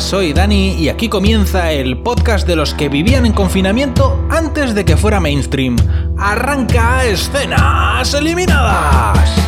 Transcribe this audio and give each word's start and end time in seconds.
Soy 0.00 0.32
Dani 0.32 0.72
y 0.72 0.88
aquí 0.88 1.08
comienza 1.08 1.70
el 1.70 1.98
podcast 1.98 2.48
de 2.48 2.56
los 2.56 2.74
que 2.74 2.88
vivían 2.88 3.26
en 3.26 3.32
confinamiento 3.32 4.26
antes 4.28 4.74
de 4.74 4.84
que 4.84 4.96
fuera 4.96 5.20
mainstream. 5.20 5.76
Arranca 6.18 7.04
escenas 7.04 8.12
eliminadas. 8.12 9.43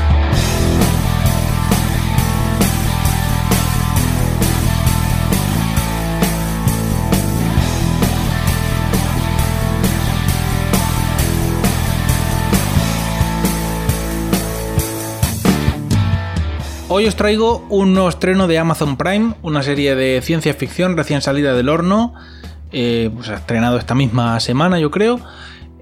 Hoy 16.88 17.06
os 17.06 17.16
traigo 17.16 17.66
un 17.68 17.94
nuevo 17.94 18.08
estreno 18.08 18.46
de 18.46 18.58
Amazon 18.58 18.96
Prime, 18.96 19.34
una 19.42 19.64
serie 19.64 19.96
de 19.96 20.22
ciencia 20.22 20.54
ficción 20.54 20.96
recién 20.96 21.20
salida 21.20 21.52
del 21.52 21.68
horno. 21.68 22.14
Eh, 22.70 23.10
pues 23.12 23.28
ha 23.28 23.34
estrenado 23.34 23.76
esta 23.76 23.96
misma 23.96 24.38
semana, 24.38 24.78
yo 24.78 24.92
creo. 24.92 25.18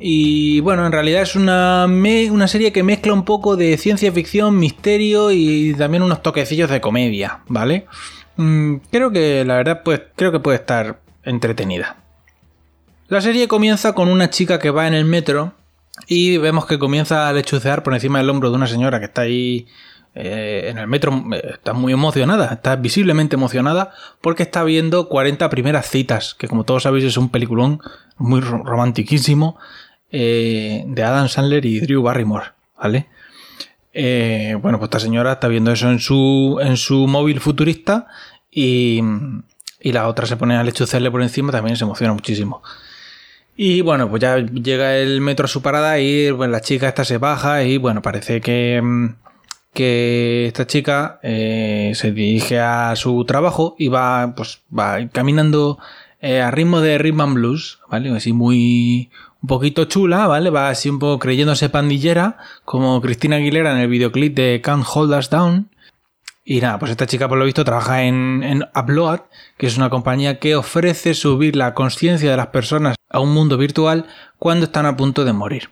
Y 0.00 0.60
bueno, 0.60 0.86
en 0.86 0.92
realidad 0.92 1.20
es 1.20 1.36
una, 1.36 1.84
una 1.86 2.48
serie 2.48 2.72
que 2.72 2.82
mezcla 2.82 3.12
un 3.12 3.26
poco 3.26 3.54
de 3.56 3.76
ciencia 3.76 4.10
ficción, 4.12 4.58
misterio 4.58 5.30
y 5.30 5.74
también 5.74 6.02
unos 6.02 6.22
toquecillos 6.22 6.70
de 6.70 6.80
comedia, 6.80 7.40
¿vale? 7.48 7.86
Mm, 8.36 8.76
creo 8.90 9.10
que 9.12 9.44
la 9.44 9.56
verdad, 9.56 9.82
pues 9.84 10.00
creo 10.16 10.32
que 10.32 10.40
puede 10.40 10.56
estar 10.56 11.00
entretenida. 11.22 11.98
La 13.08 13.20
serie 13.20 13.46
comienza 13.46 13.92
con 13.92 14.08
una 14.08 14.30
chica 14.30 14.58
que 14.58 14.70
va 14.70 14.88
en 14.88 14.94
el 14.94 15.04
metro 15.04 15.52
y 16.06 16.38
vemos 16.38 16.64
que 16.64 16.78
comienza 16.78 17.28
a 17.28 17.32
lechucear 17.34 17.82
por 17.82 17.92
encima 17.92 18.18
del 18.18 18.30
hombro 18.30 18.48
de 18.48 18.56
una 18.56 18.66
señora 18.66 19.00
que 19.00 19.04
está 19.04 19.22
ahí 19.22 19.66
eh, 20.14 20.68
en 20.70 20.78
el 20.78 20.86
metro 20.86 21.24
eh, 21.32 21.50
está 21.54 21.72
muy 21.72 21.92
emocionada, 21.92 22.52
está 22.52 22.76
visiblemente 22.76 23.34
emocionada 23.34 23.92
porque 24.20 24.44
está 24.44 24.62
viendo 24.62 25.08
40 25.08 25.50
primeras 25.50 25.88
citas, 25.88 26.34
que 26.34 26.46
como 26.46 26.64
todos 26.64 26.84
sabéis 26.84 27.04
es 27.04 27.16
un 27.16 27.30
peliculón 27.30 27.80
muy 28.16 28.40
romantiquísimo 28.40 29.58
eh, 30.12 30.84
de 30.86 31.02
Adam 31.02 31.28
Sandler 31.28 31.64
y 31.66 31.80
Drew 31.80 32.02
Barrymore, 32.02 32.46
¿vale? 32.78 33.08
bueno, 34.60 34.78
pues 34.78 34.88
esta 34.88 34.98
señora 34.98 35.34
está 35.34 35.46
viendo 35.46 35.70
eso 35.70 35.88
en 35.88 36.00
su, 36.00 36.58
en 36.60 36.76
su 36.76 37.06
móvil 37.06 37.38
futurista 37.38 38.08
y, 38.50 39.00
y 39.80 39.92
la 39.92 40.08
otra 40.08 40.26
se 40.26 40.36
pone 40.36 40.56
a 40.56 40.64
lechucerle 40.64 41.12
por 41.12 41.22
encima, 41.22 41.52
también 41.52 41.76
se 41.76 41.84
emociona 41.84 42.12
muchísimo. 42.12 42.60
Y 43.56 43.82
bueno, 43.82 44.10
pues 44.10 44.20
ya 44.20 44.38
llega 44.38 44.96
el 44.96 45.20
metro 45.20 45.44
a 45.44 45.48
su 45.48 45.62
parada 45.62 46.00
y 46.00 46.32
pues, 46.32 46.50
la 46.50 46.60
chica 46.60 46.88
esta 46.88 47.04
se 47.04 47.18
baja 47.18 47.62
y 47.62 47.78
bueno, 47.78 48.02
parece 48.02 48.40
que 48.40 48.80
mm, 48.82 49.14
que 49.74 50.46
esta 50.46 50.66
chica 50.66 51.18
eh, 51.22 51.92
se 51.94 52.12
dirige 52.12 52.60
a 52.60 52.96
su 52.96 53.24
trabajo 53.24 53.74
y 53.78 53.88
va, 53.88 54.34
pues, 54.34 54.62
va 54.76 55.08
caminando 55.12 55.78
eh, 56.20 56.40
a 56.40 56.50
ritmo 56.50 56.80
de 56.80 56.96
rhythm 56.96 57.20
and 57.20 57.34
blues, 57.34 57.80
¿vale? 57.90 58.10
Así 58.16 58.32
muy, 58.32 59.10
un 59.42 59.48
poquito 59.48 59.84
chula, 59.84 60.26
¿vale? 60.26 60.48
Va 60.48 60.70
así 60.70 60.88
un 60.88 60.98
poco 60.98 61.18
creyéndose 61.18 61.68
pandillera, 61.68 62.38
como 62.64 63.00
Cristina 63.02 63.36
Aguilera 63.36 63.72
en 63.72 63.78
el 63.78 63.88
videoclip 63.88 64.34
de 64.34 64.60
Can't 64.62 64.86
Hold 64.94 65.12
Us 65.12 65.28
Down. 65.28 65.68
Y 66.46 66.60
nada, 66.60 66.78
pues 66.78 66.90
esta 66.90 67.06
chica 67.06 67.28
por 67.28 67.38
lo 67.38 67.44
visto 67.44 67.64
trabaja 67.64 68.04
en, 68.04 68.42
en 68.42 68.64
Upload, 68.74 69.20
que 69.58 69.66
es 69.66 69.76
una 69.76 69.90
compañía 69.90 70.38
que 70.38 70.56
ofrece 70.56 71.14
subir 71.14 71.56
la 71.56 71.74
conciencia 71.74 72.30
de 72.30 72.36
las 72.36 72.48
personas 72.48 72.96
a 73.10 73.20
un 73.20 73.32
mundo 73.32 73.56
virtual 73.56 74.06
cuando 74.38 74.66
están 74.66 74.86
a 74.86 74.96
punto 74.96 75.24
de 75.24 75.32
morir. 75.32 75.70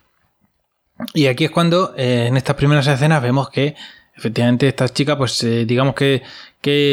Y 1.14 1.26
aquí 1.26 1.44
es 1.44 1.50
cuando 1.50 1.94
eh, 1.96 2.26
en 2.28 2.36
estas 2.36 2.56
primeras 2.56 2.86
escenas 2.86 3.22
vemos 3.22 3.50
que 3.50 3.74
efectivamente 4.16 4.68
esta 4.68 4.88
chica, 4.88 5.16
pues 5.16 5.42
eh, 5.44 5.64
digamos 5.64 5.94
que, 5.94 6.22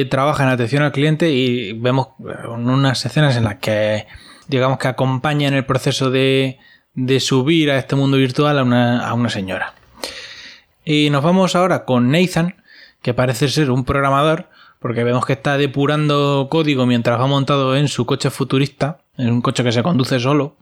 trabaja 0.10 0.44
en 0.44 0.50
atención 0.50 0.82
al 0.82 0.92
cliente 0.92 1.30
y 1.32 1.74
vemos 1.74 2.10
eh, 2.20 2.48
unas 2.48 3.06
escenas 3.06 3.38
en 3.38 3.44
las 3.44 3.56
que 3.56 4.08
digamos 4.48 4.80
que 4.80 4.88
acompaña 4.88 5.48
en 5.48 5.54
el 5.54 5.66
proceso 5.66 6.10
de, 6.10 6.58
subir 7.20 7.70
a 7.70 7.78
este 7.78 7.96
mundo 7.96 8.18
virtual 8.18 8.58
a 8.58 8.64
una, 8.64 9.08
a 9.08 9.14
una 9.14 9.30
señora. 9.30 9.74
Y 10.84 11.10
nos 11.12 11.24
vamos 11.24 11.56
ahora 11.56 11.86
con 11.86 12.12
Nathan, 12.12 12.56
que 13.04 13.14
parece 13.14 13.48
ser 13.48 13.70
un 13.70 13.86
programador, 13.86 14.50
porque 14.80 15.04
vemos 15.04 15.26
que 15.26 15.34
está 15.34 15.58
depurando 15.58 16.48
código 16.50 16.86
mientras 16.86 17.20
va 17.20 17.28
montado 17.28 17.76
en 17.76 17.88
su 17.88 18.06
coche 18.06 18.32
futurista, 18.32 19.02
en 19.18 19.32
un 19.32 19.42
coche 19.42 19.64
que 19.64 19.72
se 19.72 19.84
conduce 19.84 20.20
solo. 20.20 20.56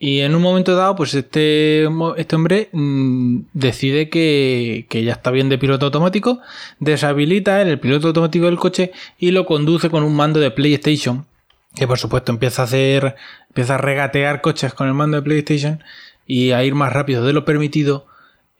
Y 0.00 0.20
en 0.20 0.34
un 0.36 0.42
momento 0.42 0.76
dado, 0.76 0.94
pues 0.94 1.12
este, 1.14 1.88
este 2.16 2.36
hombre 2.36 2.68
mm, 2.70 3.40
decide 3.52 4.08
que, 4.08 4.86
ya 4.90 5.12
está 5.12 5.32
bien 5.32 5.48
de 5.48 5.58
piloto 5.58 5.86
automático, 5.86 6.40
deshabilita 6.78 7.60
el 7.62 7.80
piloto 7.80 8.08
automático 8.08 8.46
del 8.46 8.58
coche 8.58 8.92
y 9.18 9.32
lo 9.32 9.44
conduce 9.44 9.90
con 9.90 10.04
un 10.04 10.14
mando 10.14 10.38
de 10.38 10.52
PlayStation. 10.52 11.26
Que 11.74 11.86
por 11.86 11.98
supuesto 11.98 12.32
empieza 12.32 12.62
a 12.62 12.64
hacer, 12.66 13.16
empieza 13.48 13.74
a 13.74 13.78
regatear 13.78 14.40
coches 14.40 14.72
con 14.72 14.86
el 14.86 14.94
mando 14.94 15.16
de 15.16 15.22
PlayStation 15.22 15.82
y 16.26 16.52
a 16.52 16.62
ir 16.62 16.74
más 16.74 16.92
rápido 16.92 17.24
de 17.24 17.32
lo 17.32 17.44
permitido, 17.44 18.06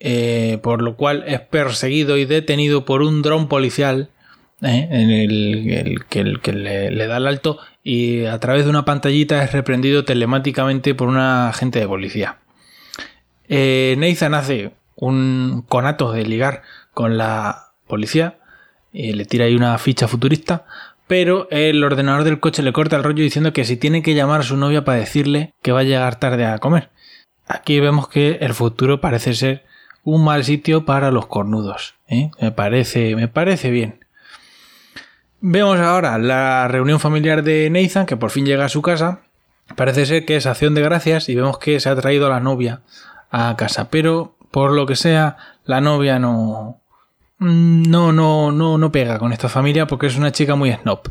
eh, 0.01 0.59
por 0.63 0.83
lo 0.83 0.97
cual 0.97 1.25
es 1.27 1.41
perseguido 1.41 2.17
y 2.17 2.25
detenido 2.25 2.85
por 2.85 3.03
un 3.03 3.23
dron 3.23 3.49
policial 3.49 4.11
¿eh? 4.63 4.89
en 4.91 5.11
el, 5.11 6.05
que, 6.09 6.53
le, 6.53 7.07
da 7.07 7.17
el 7.17 7.27
alto 7.27 7.59
y 7.83 8.25
a 8.25 8.39
través 8.39 8.65
de 8.65 8.71
una 8.71 8.85
pantallita 8.85 9.43
es 9.43 9.53
reprendido 9.53 10.05
telemáticamente 10.05 10.95
por 10.95 11.09
un 11.09 11.19
agente 11.19 11.79
de 11.79 11.89
policía. 11.89 12.39
Eh, 13.49 13.97
Nathan 13.99 14.35
hace 14.35 14.73
un 14.95 15.65
conato 15.69 16.13
de 16.13 16.27
ligar 16.27 16.63
con 16.93 17.17
la 17.17 17.73
policía 17.87 18.39
y 18.93 19.13
le 19.13 19.25
tira 19.25 19.47
ahí 19.47 19.55
una 19.55 19.79
ficha 19.79 20.09
futurista, 20.09 20.67
pero 21.07 21.49
el 21.51 21.83
ordenador 21.83 22.25
del 22.25 22.41
coche 22.41 22.63
le 22.63 22.73
corta 22.73 22.97
el 22.97 23.05
rollo 23.05 23.23
diciendo 23.23 23.53
que 23.53 23.65
si 23.65 23.77
tiene 23.77 24.03
que 24.03 24.15
llamar 24.15 24.41
a 24.41 24.45
su 24.45 24.57
novia 24.57 24.85
para 24.85 24.99
decirle 24.99 25.55
que 25.63 25.73
va 25.73 25.81
a 25.81 25.85
llegar 25.85 26.19
tarde 26.19 26.45
a 26.45 26.59
comer. 26.59 26.91
Aquí 27.47 27.81
vemos 27.81 28.09
que 28.09 28.39
el 28.43 28.53
futuro 28.53 29.01
parece 29.01 29.35
ser 29.35 29.65
un 30.05 30.23
mal 30.25 30.45
sitio 30.45 30.85
para 30.85 31.11
los 31.11 31.27
cornudos. 31.27 31.95
¿eh? 32.09 32.31
Me 32.41 32.53
parece, 32.53 33.17
me 33.17 33.29
parece 33.29 33.71
bien. 33.71 34.01
Vemos 35.41 35.79
ahora 35.79 36.19
la 36.19 36.67
reunión 36.67 36.99
familiar 36.99 37.45
de 37.45 37.71
Nathan, 37.71 38.07
que 38.07 38.17
por 38.17 38.31
fin 38.31 38.45
llega 38.45 38.65
a 38.65 38.69
su 38.69 38.83
casa. 38.83 39.21
Parece 39.77 40.07
ser 40.07 40.25
que 40.25 40.37
es 40.37 40.47
acción 40.47 40.75
de 40.75 40.83
gracias 40.83 41.29
y 41.29 41.37
vemos 41.37 41.59
que 41.59 41.79
se 41.79 41.89
ha 41.89 41.97
traído 41.97 42.27
a 42.27 42.31
la 42.31 42.41
novia 42.41 42.81
a 43.31 43.55
casa. 43.57 43.89
Pero 43.91 44.37
por 44.51 44.73
lo 44.73 44.87
que 44.87 44.97
sea, 44.97 45.37
la 45.65 45.81
novia 45.81 46.19
no. 46.19 46.81
No, 47.39 48.13
no, 48.13 48.51
no, 48.51 48.79
no 48.79 48.91
pega 48.91 49.21
con 49.21 49.33
esta 49.33 49.49
familia 49.49 49.87
porque 49.87 50.09
es 50.09 50.17
una 50.17 50.33
chica 50.33 50.57
muy 50.57 50.73
snob. 50.73 51.03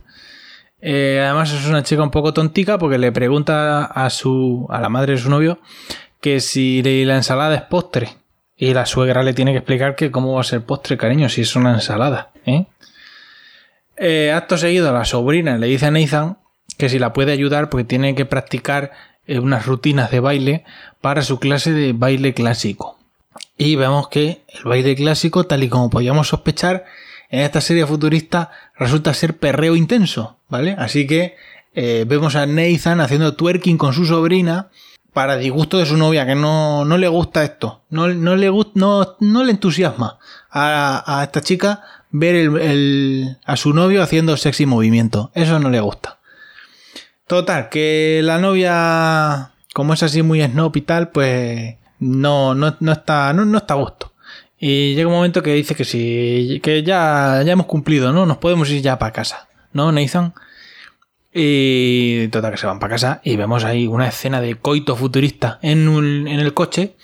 Eh, 0.81 1.21
además 1.23 1.53
es 1.53 1.65
una 1.67 1.83
chica 1.83 2.03
un 2.03 2.11
poco 2.11 2.33
tontica 2.33 2.77
porque 2.77 2.97
le 2.97 3.13
pregunta 3.13 3.85
a 3.85 4.09
su. 4.09 4.67
a 4.69 4.81
la 4.81 4.89
madre 4.89 5.13
de 5.13 5.19
su 5.19 5.29
novio 5.29 5.59
que 6.19 6.41
si 6.41 6.83
la 6.83 7.15
ensalada 7.15 7.55
es 7.55 7.61
postre. 7.61 8.09
Y 8.57 8.73
la 8.73 8.87
suegra 8.87 9.21
le 9.21 9.33
tiene 9.33 9.51
que 9.51 9.59
explicar 9.59 9.95
que 9.95 10.09
cómo 10.09 10.33
va 10.33 10.41
a 10.41 10.43
ser 10.43 10.63
postre, 10.63 10.97
cariño, 10.97 11.29
si 11.29 11.41
es 11.41 11.55
una 11.55 11.75
ensalada, 11.75 12.31
¿eh? 12.45 12.65
Eh, 13.97 14.31
acto 14.31 14.57
seguido, 14.57 14.93
la 14.93 15.05
sobrina 15.05 15.57
le 15.57 15.67
dice 15.67 15.87
a 15.87 15.91
Nathan 15.91 16.37
que 16.77 16.89
si 16.89 16.99
la 16.99 17.13
puede 17.13 17.31
ayudar 17.31 17.69
porque 17.69 17.83
tiene 17.83 18.13
que 18.13 18.25
practicar 18.25 18.91
eh, 19.25 19.39
unas 19.39 19.65
rutinas 19.65 20.11
de 20.11 20.19
baile 20.19 20.63
para 21.01 21.23
su 21.23 21.39
clase 21.39 21.71
de 21.73 21.93
baile 21.93 22.33
clásico. 22.33 22.99
Y 23.57 23.75
vemos 23.75 24.07
que 24.09 24.43
el 24.49 24.63
baile 24.63 24.95
clásico, 24.95 25.45
tal 25.45 25.63
y 25.63 25.69
como 25.69 25.89
podíamos 25.89 26.27
sospechar, 26.27 26.85
en 27.29 27.41
esta 27.41 27.59
serie 27.59 27.87
futurista 27.87 28.51
resulta 28.77 29.13
ser 29.13 29.37
perreo 29.37 29.75
intenso, 29.75 30.37
¿vale? 30.47 30.75
Así 30.77 31.07
que 31.07 31.35
eh, 31.73 32.05
vemos 32.07 32.35
a 32.35 32.45
Nathan 32.45 33.01
haciendo 33.01 33.35
twerking 33.35 33.77
con 33.77 33.93
su 33.93 34.05
sobrina 34.05 34.69
para 35.11 35.37
disgusto 35.37 35.79
de 35.79 35.87
su 35.87 35.97
novia, 35.97 36.27
que 36.27 36.35
no, 36.35 36.85
le 36.85 37.07
gusta 37.07 37.43
esto, 37.43 37.81
no, 37.89 38.07
no 38.09 38.35
le, 38.35 38.51
no, 38.75 39.15
no 39.19 39.43
le 39.43 39.51
entusiasma 39.51 40.19
a, 40.51 41.19
a 41.19 41.23
esta 41.23 41.41
chica 41.41 41.81
ver 42.11 42.35
el, 42.35 43.37
a 43.45 43.57
su 43.57 43.73
novio 43.73 44.01
haciendo 44.01 44.37
sexy 44.37 44.65
movimiento. 44.65 45.31
Eso 45.33 45.59
no 45.59 45.69
le 45.69 45.79
gusta. 45.79 46.19
Total, 47.27 47.69
que 47.69 48.21
la 48.23 48.37
novia, 48.37 49.51
como 49.73 49.93
es 49.93 50.03
así 50.03 50.21
muy 50.21 50.41
snob 50.41 50.75
y 50.77 50.81
tal, 50.81 51.09
pues 51.09 51.75
no, 51.99 52.55
no, 52.55 52.67
está, 52.91 53.33
no, 53.33 53.57
está 53.57 53.73
a 53.73 53.77
gusto. 53.77 54.13
Y 54.59 54.95
llega 54.95 55.07
un 55.07 55.15
momento 55.15 55.43
que 55.43 55.53
dice 55.53 55.75
que 55.75 55.85
sí, 55.85 56.59
que 56.63 56.83
ya, 56.83 57.43
ya 57.45 57.51
hemos 57.51 57.67
cumplido, 57.67 58.11
¿no? 58.13 58.25
Nos 58.25 58.37
podemos 58.37 58.69
ir 58.69 58.81
ya 58.81 58.97
para 58.97 59.11
casa, 59.11 59.47
¿no, 59.73 59.91
Nathan? 59.91 60.33
Y 61.33 62.29
total 62.29 62.51
que 62.51 62.57
se 62.57 62.65
van 62.65 62.79
para 62.79 62.93
casa 62.93 63.21
y 63.23 63.35
vemos 63.35 63.63
ahí 63.63 63.85
una 63.85 64.07
escena 64.07 64.41
de 64.41 64.55
coito 64.55 64.95
futurista 64.95 65.59
en, 65.61 66.27
en 66.27 66.39
el 66.39 66.53
coche 66.53 66.95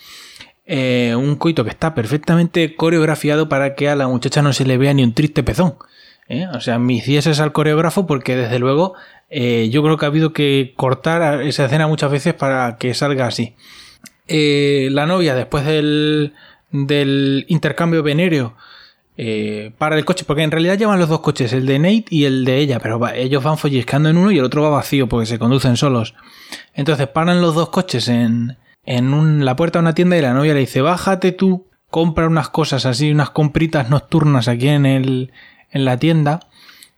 eh, 0.66 1.14
un 1.14 1.36
coito 1.36 1.62
que 1.62 1.70
está 1.70 1.94
perfectamente 1.94 2.74
coreografiado 2.74 3.48
para 3.48 3.74
que 3.74 3.88
a 3.88 3.96
la 3.96 4.08
muchacha 4.08 4.40
no 4.40 4.52
se 4.54 4.64
le 4.64 4.78
vea 4.78 4.94
ni 4.94 5.02
un 5.02 5.12
triste 5.12 5.42
pezón. 5.42 5.74
¿eh? 6.28 6.46
O 6.54 6.60
sea, 6.60 6.78
mis 6.78 7.06
es 7.06 7.40
al 7.40 7.52
coreógrafo 7.52 8.06
porque 8.06 8.34
desde 8.34 8.58
luego 8.58 8.94
eh, 9.28 9.68
yo 9.70 9.82
creo 9.82 9.98
que 9.98 10.06
ha 10.06 10.08
habido 10.08 10.32
que 10.32 10.72
cortar 10.76 11.42
esa 11.42 11.66
escena 11.66 11.86
muchas 11.86 12.10
veces 12.10 12.32
para 12.32 12.78
que 12.78 12.94
salga 12.94 13.26
así. 13.26 13.54
la 14.26 15.06
novia, 15.06 15.34
después 15.34 15.66
del, 15.66 16.32
del 16.70 17.44
intercambio 17.48 18.02
venéreo, 18.02 18.56
para 19.78 19.96
el 19.96 20.04
coche, 20.04 20.24
porque 20.26 20.42
en 20.42 20.50
realidad 20.50 20.78
llevan 20.78 20.98
los 20.98 21.08
dos 21.08 21.20
coches, 21.20 21.52
el 21.52 21.66
de 21.66 21.78
Nate 21.78 22.06
y 22.08 22.24
el 22.24 22.44
de 22.44 22.56
ella, 22.58 22.80
pero 22.80 23.00
ellos 23.14 23.44
van 23.44 23.58
folliscando 23.58 24.08
en 24.08 24.16
uno 24.16 24.32
y 24.32 24.38
el 24.38 24.44
otro 24.44 24.62
va 24.62 24.70
vacío 24.70 25.08
porque 25.08 25.26
se 25.26 25.38
conducen 25.38 25.76
solos. 25.76 26.14
Entonces 26.72 27.06
paran 27.06 27.40
los 27.42 27.54
dos 27.54 27.68
coches 27.68 28.08
en, 28.08 28.56
en 28.86 29.44
la 29.44 29.56
puerta 29.56 29.78
de 29.78 29.84
una 29.84 29.94
tienda 29.94 30.16
y 30.16 30.22
la 30.22 30.34
novia 30.34 30.54
le 30.54 30.60
dice, 30.60 30.80
bájate 30.80 31.32
tú, 31.32 31.66
compra 31.90 32.26
unas 32.26 32.48
cosas 32.48 32.86
así, 32.86 33.10
unas 33.10 33.30
compritas 33.30 33.88
nocturnas 33.90 34.48
aquí 34.48 34.68
en, 34.68 34.86
el, 34.86 35.32
en 35.70 35.84
la 35.84 35.98
tienda, 35.98 36.40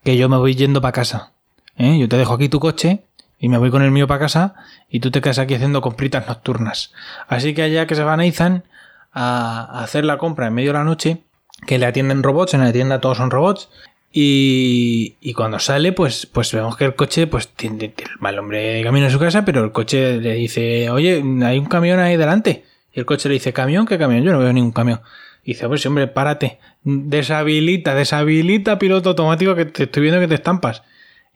que 0.02 0.16
yo 0.16 0.28
me 0.28 0.36
voy 0.36 0.54
yendo 0.54 0.80
para 0.80 0.92
casa. 0.92 1.32
¿Eh? 1.76 1.98
Yo 1.98 2.08
te 2.08 2.16
dejo 2.16 2.34
aquí 2.34 2.48
tu 2.48 2.60
coche 2.60 3.04
y 3.38 3.48
me 3.48 3.58
voy 3.58 3.70
con 3.70 3.82
el 3.82 3.90
mío 3.90 4.06
para 4.06 4.20
casa 4.20 4.54
y 4.88 5.00
tú 5.00 5.10
te 5.10 5.20
quedas 5.20 5.38
aquí 5.38 5.54
haciendo 5.54 5.80
compritas 5.80 6.26
nocturnas. 6.26 6.92
Así 7.28 7.54
que 7.54 7.62
allá 7.62 7.86
que 7.86 7.94
se 7.94 8.02
van 8.02 8.20
Ethan 8.20 8.64
a 9.12 9.82
hacer 9.82 10.04
la 10.04 10.18
compra 10.18 10.46
en 10.46 10.54
medio 10.54 10.70
de 10.72 10.78
la 10.78 10.84
noche, 10.84 11.22
que 11.66 11.78
le 11.78 11.86
atienden 11.86 12.22
robots, 12.22 12.54
en 12.54 12.60
la 12.60 12.72
tienda 12.72 13.00
todos 13.00 13.18
son 13.18 13.30
robots. 13.30 13.68
Y, 14.12 15.34
cuando 15.34 15.58
sale, 15.58 15.92
pues, 15.92 16.26
pues 16.26 16.52
vemos 16.52 16.76
que 16.76 16.86
el 16.86 16.94
coche, 16.94 17.26
pues 17.26 17.48
tiene, 17.48 17.92
el 18.26 18.38
hombre 18.38 18.82
camino 18.82 19.06
a 19.06 19.10
su 19.10 19.18
casa, 19.18 19.44
pero 19.44 19.62
el 19.62 19.72
coche 19.72 20.18
le 20.18 20.34
dice, 20.34 20.88
oye, 20.90 21.22
hay 21.44 21.58
un 21.58 21.66
camión 21.66 21.98
ahí 21.98 22.16
delante. 22.16 22.64
Y 22.94 23.00
el 23.00 23.04
coche 23.04 23.28
le 23.28 23.34
dice, 23.34 23.52
¿camión? 23.52 23.84
¿Qué 23.84 23.98
camión? 23.98 24.22
Yo 24.24 24.32
no 24.32 24.38
veo 24.38 24.52
ningún 24.52 24.72
camión. 24.72 25.00
Y 25.44 25.52
dice, 25.52 25.68
pues 25.68 25.84
hombre, 25.84 26.08
párate. 26.08 26.58
Deshabilita, 26.82 27.94
deshabilita 27.94 28.78
piloto 28.78 29.10
automático 29.10 29.54
que 29.54 29.66
te 29.66 29.84
estoy 29.84 30.02
viendo 30.02 30.18
que 30.20 30.28
te 30.28 30.34
estampas. 30.34 30.82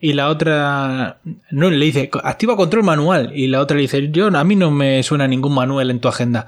Y 0.00 0.14
la 0.14 0.28
otra, 0.28 1.18
no, 1.50 1.68
le 1.68 1.84
dice, 1.84 2.10
activa 2.24 2.56
control 2.56 2.82
manual. 2.82 3.32
Y 3.34 3.48
la 3.48 3.60
otra 3.60 3.76
le 3.76 3.82
dice, 3.82 4.10
yo, 4.10 4.28
a 4.28 4.44
mí 4.44 4.56
no 4.56 4.70
me 4.70 5.02
suena 5.02 5.28
ningún 5.28 5.54
manual 5.54 5.90
en 5.90 6.00
tu 6.00 6.08
agenda. 6.08 6.46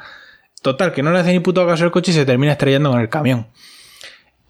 Total, 0.62 0.92
que 0.92 1.02
no 1.02 1.12
le 1.12 1.18
hace 1.18 1.32
ni 1.32 1.40
puto 1.40 1.66
caso 1.66 1.84
al 1.84 1.90
coche 1.90 2.12
y 2.12 2.14
se 2.14 2.24
termina 2.24 2.52
estrellando 2.52 2.90
con 2.90 3.00
el 3.00 3.10
camión. 3.10 3.48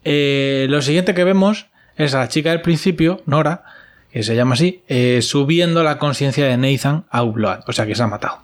Eh, 0.03 0.67
lo 0.69 0.81
siguiente 0.81 1.13
que 1.13 1.23
vemos 1.23 1.67
es 1.97 2.13
a 2.13 2.19
la 2.19 2.27
chica 2.27 2.49
del 2.49 2.61
principio, 2.61 3.21
Nora, 3.25 3.63
que 4.11 4.23
se 4.23 4.35
llama 4.35 4.53
así, 4.53 4.83
eh, 4.87 5.21
subiendo 5.21 5.83
la 5.83 5.97
conciencia 5.97 6.45
de 6.45 6.57
Nathan 6.57 7.05
a 7.09 7.23
Upload, 7.23 7.61
o 7.67 7.73
sea 7.73 7.85
que 7.85 7.95
se 7.95 8.03
ha 8.03 8.07
matado. 8.07 8.39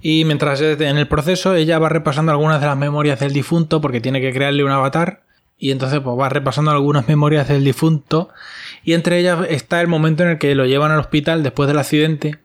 Y 0.00 0.24
mientras 0.24 0.60
en 0.60 0.96
el 0.96 1.08
proceso 1.08 1.54
ella 1.54 1.78
va 1.78 1.88
repasando 1.88 2.30
algunas 2.30 2.60
de 2.60 2.68
las 2.68 2.76
memorias 2.76 3.18
del 3.18 3.32
difunto 3.32 3.80
porque 3.80 4.00
tiene 4.00 4.20
que 4.20 4.32
crearle 4.32 4.62
un 4.62 4.70
avatar 4.70 5.22
y 5.58 5.72
entonces 5.72 5.98
pues 5.98 6.16
va 6.16 6.28
repasando 6.28 6.70
algunas 6.70 7.08
memorias 7.08 7.48
del 7.48 7.64
difunto 7.64 8.28
y 8.84 8.92
entre 8.92 9.18
ellas 9.18 9.44
está 9.48 9.80
el 9.80 9.88
momento 9.88 10.22
en 10.22 10.30
el 10.30 10.38
que 10.38 10.54
lo 10.54 10.66
llevan 10.66 10.92
al 10.92 11.00
hospital 11.00 11.42
después 11.42 11.66
del 11.66 11.80
accidente 11.80 12.38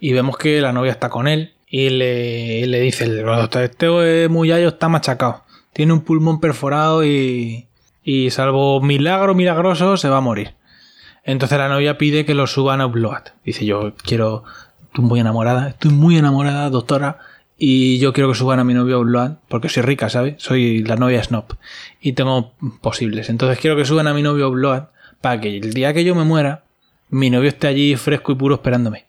y 0.00 0.14
vemos 0.14 0.38
que 0.38 0.62
la 0.62 0.72
novia 0.72 0.92
está 0.92 1.10
con 1.10 1.28
él 1.28 1.52
y 1.68 1.90
le, 1.90 2.66
le 2.66 2.80
dice 2.80 3.04
el 3.04 3.22
doctor, 3.22 3.64
este 3.64 4.28
muyayo 4.30 4.68
está 4.68 4.88
machacado, 4.88 5.44
tiene 5.74 5.92
un 5.92 6.00
pulmón 6.00 6.40
perforado 6.40 7.04
y, 7.04 7.67
y 8.08 8.30
salvo 8.30 8.80
milagro 8.80 9.34
milagroso 9.34 9.98
se 9.98 10.08
va 10.08 10.16
a 10.16 10.22
morir. 10.22 10.54
Entonces 11.24 11.58
la 11.58 11.68
novia 11.68 11.98
pide 11.98 12.24
que 12.24 12.32
lo 12.32 12.46
suban 12.46 12.80
a 12.80 12.86
Upload. 12.86 13.24
Dice 13.44 13.66
yo 13.66 13.92
quiero, 14.02 14.44
estoy 14.86 15.04
muy 15.04 15.20
enamorada, 15.20 15.68
estoy 15.68 15.90
muy 15.90 16.16
enamorada 16.16 16.70
doctora 16.70 17.18
y 17.58 17.98
yo 17.98 18.14
quiero 18.14 18.30
que 18.30 18.34
suban 18.34 18.60
a 18.60 18.64
mi 18.64 18.72
novio 18.72 18.96
a 18.96 19.00
Upload 19.00 19.32
porque 19.46 19.68
soy 19.68 19.82
rica, 19.82 20.08
¿sabes? 20.08 20.36
Soy 20.38 20.82
la 20.84 20.96
novia 20.96 21.22
Snob 21.22 21.58
y 22.00 22.14
tengo 22.14 22.54
posibles. 22.80 23.28
Entonces 23.28 23.58
quiero 23.58 23.76
que 23.76 23.84
suban 23.84 24.06
a 24.06 24.14
mi 24.14 24.22
novio 24.22 24.46
a 24.46 24.48
Upload 24.48 24.84
para 25.20 25.38
que 25.38 25.58
el 25.58 25.74
día 25.74 25.92
que 25.92 26.02
yo 26.02 26.14
me 26.14 26.24
muera 26.24 26.64
mi 27.10 27.28
novio 27.28 27.50
esté 27.50 27.66
allí 27.66 27.94
fresco 27.96 28.32
y 28.32 28.36
puro 28.36 28.54
esperándome. 28.54 29.04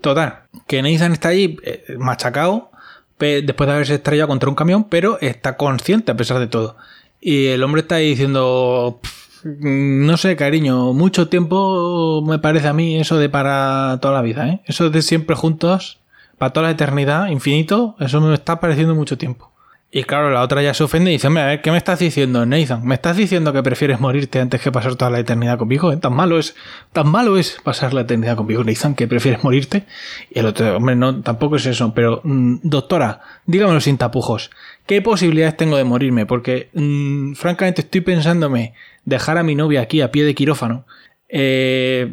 Total, 0.00 0.40
que 0.66 0.82
Nathan 0.82 1.12
está 1.12 1.28
allí 1.28 1.56
eh, 1.62 1.84
machacado 2.00 2.72
después 3.16 3.68
de 3.68 3.74
haberse 3.74 3.94
estrellado 3.94 4.26
contra 4.26 4.48
un 4.48 4.56
camión, 4.56 4.88
pero 4.88 5.20
está 5.20 5.56
consciente 5.56 6.10
a 6.10 6.16
pesar 6.16 6.40
de 6.40 6.48
todo. 6.48 6.76
Y 7.20 7.46
el 7.46 7.62
hombre 7.62 7.82
está 7.82 7.96
ahí 7.96 8.10
diciendo, 8.10 9.00
no 9.44 10.16
sé, 10.16 10.36
cariño, 10.36 10.92
mucho 10.92 11.28
tiempo 11.28 12.22
me 12.26 12.38
parece 12.38 12.68
a 12.68 12.72
mí 12.72 12.98
eso 12.98 13.18
de 13.18 13.28
para 13.28 13.98
toda 14.00 14.14
la 14.14 14.22
vida, 14.22 14.48
¿eh? 14.48 14.62
Eso 14.66 14.90
de 14.90 15.02
siempre 15.02 15.36
juntos, 15.36 15.98
para 16.38 16.52
toda 16.52 16.66
la 16.66 16.72
eternidad, 16.72 17.28
infinito, 17.28 17.96
eso 18.00 18.20
me 18.20 18.32
está 18.32 18.60
pareciendo 18.60 18.94
mucho 18.94 19.18
tiempo. 19.18 19.52
Y 19.92 20.04
claro, 20.04 20.30
la 20.30 20.42
otra 20.42 20.62
ya 20.62 20.72
se 20.72 20.84
ofende 20.84 21.10
y 21.10 21.14
dice, 21.14 21.26
hombre, 21.26 21.42
a 21.42 21.46
ver, 21.46 21.62
¿qué 21.62 21.72
me 21.72 21.76
estás 21.76 21.98
diciendo, 21.98 22.46
Nathan? 22.46 22.86
¿Me 22.86 22.94
estás 22.94 23.16
diciendo 23.16 23.52
que 23.52 23.60
prefieres 23.60 23.98
morirte 23.98 24.38
antes 24.38 24.60
que 24.60 24.70
pasar 24.70 24.94
toda 24.94 25.10
la 25.10 25.18
eternidad 25.18 25.58
conmigo? 25.58 25.90
¿Eh? 25.90 25.96
¿Tan 25.96 26.14
malo 26.14 26.38
es 26.38 26.54
tan 26.92 27.08
malo 27.08 27.36
es 27.36 27.58
pasar 27.64 27.92
la 27.92 28.02
eternidad 28.02 28.36
conmigo, 28.36 28.62
Nathan, 28.62 28.94
que 28.94 29.08
prefieres 29.08 29.42
morirte? 29.42 29.86
Y 30.30 30.38
el 30.38 30.46
otro, 30.46 30.76
hombre, 30.76 30.94
no, 30.94 31.22
tampoco 31.22 31.56
es 31.56 31.66
eso, 31.66 31.92
pero, 31.92 32.20
mm, 32.22 32.58
doctora, 32.62 33.22
dígamelo 33.46 33.80
sin 33.80 33.98
tapujos. 33.98 34.52
¿Qué 34.86 35.02
posibilidades 35.02 35.56
tengo 35.56 35.76
de 35.76 35.82
morirme? 35.82 36.24
Porque, 36.24 36.70
mm, 36.72 37.32
francamente, 37.32 37.80
estoy 37.80 38.02
pensándome 38.02 38.74
dejar 39.04 39.38
a 39.38 39.42
mi 39.42 39.56
novia 39.56 39.80
aquí 39.80 40.02
a 40.02 40.12
pie 40.12 40.22
de 40.22 40.36
quirófano 40.36 40.84
eh, 41.32 42.10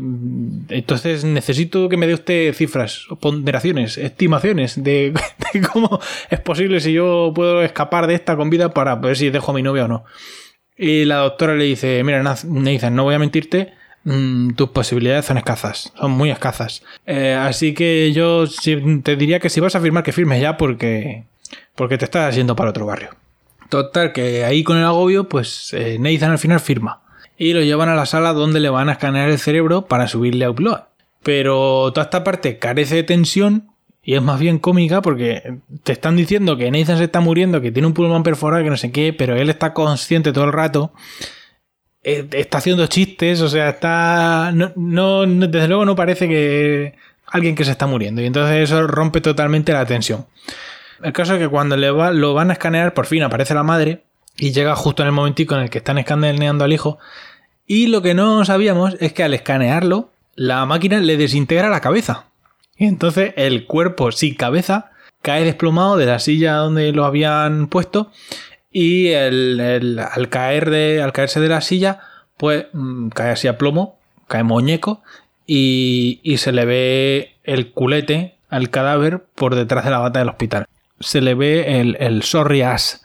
entonces 0.69 1.23
necesito 1.23 1.89
que 1.89 1.97
me 1.97 2.05
dé 2.05 2.13
usted 2.13 2.53
cifras, 2.53 3.07
ponderaciones, 3.19 3.97
estimaciones 3.97 4.81
de, 4.83 5.13
cómo 5.73 5.99
es 6.29 6.39
posible 6.39 6.79
si 6.79 6.93
yo 6.93 7.31
puedo 7.33 7.63
escapar 7.63 8.05
de 8.05 8.13
esta 8.13 8.37
con 8.37 8.49
vida 8.49 8.73
para 8.73 8.95
ver 8.95 9.17
si 9.17 9.29
dejo 9.29 9.51
a 9.51 9.55
mi 9.55 9.63
novia 9.63 9.85
o 9.85 9.87
no. 9.87 10.05
Y 10.77 11.05
la 11.05 11.17
doctora 11.17 11.55
le 11.55 11.63
dice, 11.63 12.03
mira, 12.03 12.21
Nathan, 12.21 12.95
no 12.95 13.03
voy 13.03 13.15
a 13.15 13.19
mentirte, 13.19 13.73
mm, 14.03 14.51
tus 14.51 14.69
posibilidades 14.69 15.25
son 15.25 15.39
escasas, 15.39 15.91
son 15.99 16.11
muy 16.11 16.29
escasas. 16.29 16.83
Eh, 17.07 17.33
así 17.33 17.73
que 17.73 18.13
yo 18.13 18.45
te 19.03 19.15
diría 19.15 19.39
que 19.39 19.49
si 19.49 19.59
vas 19.59 19.75
a 19.75 19.81
firmar, 19.81 20.03
que 20.03 20.11
firmes 20.11 20.39
ya 20.39 20.57
porque, 20.57 21.23
porque 21.73 21.97
te 21.97 22.05
estás 22.05 22.35
yendo 22.35 22.55
para 22.55 22.69
otro 22.69 22.85
barrio. 22.85 23.09
Total, 23.69 24.13
que 24.13 24.45
ahí 24.45 24.63
con 24.63 24.77
el 24.77 24.85
agobio, 24.85 25.27
pues 25.27 25.73
eh, 25.73 25.97
Nathan 25.99 26.31
al 26.31 26.37
final 26.37 26.59
firma 26.59 27.01
y 27.37 27.53
lo 27.53 27.61
llevan 27.61 27.89
a 27.89 27.95
la 27.95 28.05
sala 28.05 28.33
donde 28.33 28.59
le 28.59 28.69
van 28.69 28.89
a 28.89 28.93
escanear 28.93 29.29
el 29.29 29.39
cerebro 29.39 29.85
para 29.85 30.07
subirle 30.07 30.45
a 30.45 30.49
Upload. 30.49 30.81
Pero 31.23 31.91
toda 31.93 32.05
esta 32.05 32.23
parte 32.23 32.57
carece 32.57 32.95
de 32.95 33.03
tensión 33.03 33.69
y 34.01 34.15
es 34.15 34.21
más 34.21 34.39
bien 34.39 34.59
cómica 34.59 35.01
porque 35.01 35.57
te 35.83 35.91
están 35.91 36.15
diciendo 36.15 36.57
que 36.57 36.71
Nathan 36.71 36.97
se 36.97 37.03
está 37.03 37.19
muriendo, 37.19 37.61
que 37.61 37.71
tiene 37.71 37.87
un 37.87 37.93
pulmón 37.93 38.23
perforado, 38.23 38.63
que 38.63 38.69
no 38.69 38.77
sé 38.77 38.91
qué, 38.91 39.13
pero 39.13 39.35
él 39.35 39.49
está 39.49 39.73
consciente 39.73 40.31
todo 40.31 40.45
el 40.45 40.53
rato. 40.53 40.93
Eh, 42.03 42.25
está 42.31 42.59
haciendo 42.59 42.87
chistes, 42.87 43.41
o 43.41 43.49
sea, 43.49 43.69
está. 43.69 44.53
No, 44.53 45.25
desde 45.25 45.67
luego 45.67 45.83
no 45.83 45.95
parece 45.95 46.29
que 46.29 46.95
alguien 47.25 47.55
que 47.55 47.65
se 47.65 47.71
está 47.71 47.85
muriendo. 47.85 48.21
Y 48.21 48.25
entonces 48.25 48.69
eso 48.69 48.87
rompe 48.87 49.19
totalmente 49.19 49.73
la 49.73 49.85
tensión. 49.85 50.25
El 51.03 51.11
caso 51.11 51.33
es 51.33 51.39
que 51.39 51.49
cuando 51.49 51.75
le 51.75 51.89
lo 51.89 52.33
van 52.33 52.49
a 52.49 52.53
escanear, 52.53 52.93
por 52.93 53.07
fin 53.07 53.23
aparece 53.23 53.53
la 53.53 53.63
madre 53.63 54.06
y 54.37 54.51
llega 54.51 54.75
justo 54.75 55.01
en 55.03 55.07
el 55.07 55.13
momentico 55.13 55.55
en 55.55 55.61
el 55.61 55.69
que 55.69 55.79
están 55.79 55.97
escaneando 55.97 56.63
al 56.63 56.73
hijo. 56.73 56.99
Y 57.65 57.87
lo 57.87 58.01
que 58.01 58.13
no 58.13 58.45
sabíamos 58.45 58.95
es 58.99 59.13
que 59.13 59.23
al 59.23 59.33
escanearlo, 59.33 60.11
la 60.35 60.65
máquina 60.65 60.99
le 60.99 61.17
desintegra 61.17 61.69
la 61.69 61.81
cabeza. 61.81 62.25
Y 62.77 62.85
entonces 62.85 63.33
el 63.35 63.65
cuerpo 63.65 64.11
sin 64.11 64.35
cabeza 64.35 64.91
cae 65.21 65.43
desplomado 65.43 65.97
de 65.97 66.05
la 66.05 66.19
silla 66.19 66.55
donde 66.55 66.91
lo 66.91 67.05
habían 67.05 67.67
puesto. 67.67 68.11
Y 68.71 69.13
al, 69.13 70.27
caer 70.29 70.69
de, 70.69 71.01
al 71.01 71.11
caerse 71.11 71.39
de 71.39 71.49
la 71.49 71.61
silla, 71.61 72.01
pues 72.37 72.67
mm, 72.73 73.09
cae 73.09 73.31
así 73.31 73.47
a 73.47 73.57
plomo, 73.57 73.97
cae 74.27 74.43
muñeco. 74.43 75.01
Y, 75.47 76.19
y 76.23 76.37
se 76.37 76.51
le 76.51 76.65
ve 76.65 77.35
el 77.43 77.71
culete 77.71 78.35
al 78.49 78.69
cadáver 78.69 79.23
por 79.33 79.55
detrás 79.55 79.85
de 79.85 79.91
la 79.91 79.99
bata 79.99 80.19
del 80.19 80.29
hospital. 80.29 80.67
Se 80.99 81.21
le 81.21 81.33
ve 81.33 81.79
el, 81.79 81.97
el 81.99 82.21
sorry 82.21 82.61
ass 82.61 83.03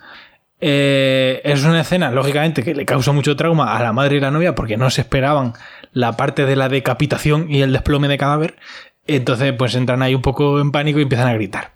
eh, 0.64 1.40
es 1.42 1.64
una 1.64 1.80
escena, 1.80 2.12
lógicamente, 2.12 2.62
que 2.62 2.72
le 2.72 2.86
causa 2.86 3.10
mucho 3.10 3.34
trauma 3.34 3.76
a 3.76 3.82
la 3.82 3.92
madre 3.92 4.16
y 4.16 4.20
la 4.20 4.30
novia 4.30 4.54
porque 4.54 4.76
no 4.76 4.90
se 4.90 5.00
esperaban 5.00 5.54
la 5.92 6.16
parte 6.16 6.46
de 6.46 6.54
la 6.54 6.68
decapitación 6.68 7.50
y 7.50 7.62
el 7.62 7.72
desplome 7.72 8.06
de 8.06 8.16
cadáver. 8.16 8.54
Entonces, 9.08 9.52
pues 9.58 9.74
entran 9.74 10.02
ahí 10.02 10.14
un 10.14 10.22
poco 10.22 10.60
en 10.60 10.70
pánico 10.70 11.00
y 11.00 11.02
empiezan 11.02 11.26
a 11.26 11.34
gritar. 11.34 11.72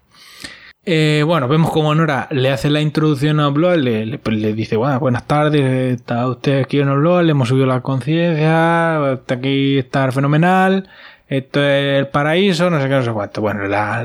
Eh, 0.85 1.25
bueno, 1.26 1.49
vemos 1.49 1.73
como 1.73 1.93
Nora 1.97 2.28
le 2.31 2.52
hace 2.52 2.71
la 2.71 2.81
introducción 2.81 3.40
a 3.40 3.49
Blood, 3.49 3.78
le, 3.78 4.19
pues, 4.19 4.37
le, 4.37 4.52
dice, 4.52 4.76
bueno, 4.76 5.00
buenas 5.00 5.26
tardes, 5.26 5.99
está 6.00 6.28
usted 6.28 6.61
aquí 6.62 6.78
en 6.78 6.95
Blood, 7.00 7.25
le 7.25 7.33
hemos 7.33 7.49
subido 7.49 7.66
la 7.66 7.81
conciencia, 7.81 9.14
está 9.14 9.35
aquí, 9.35 9.78
está 9.78 10.12
fenomenal, 10.12 10.88
esto 11.26 11.61
es 11.61 11.99
el 11.99 12.07
paraíso, 12.07 12.71
no 12.71 12.81
sé 12.81 12.85
qué, 12.88 12.95
no 12.95 13.02
sé 13.02 13.11
cuánto. 13.11 13.40
Bueno, 13.40 13.62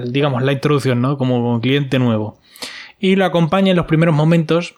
digamos 0.07 0.41
la 0.41 0.53
introducción, 0.53 1.01
¿no? 1.01 1.19
Como 1.19 1.61
cliente 1.61 1.99
nuevo 1.99 2.40
y 3.01 3.15
lo 3.15 3.25
acompaña 3.25 3.71
en 3.71 3.77
los 3.77 3.87
primeros 3.87 4.15
momentos 4.15 4.75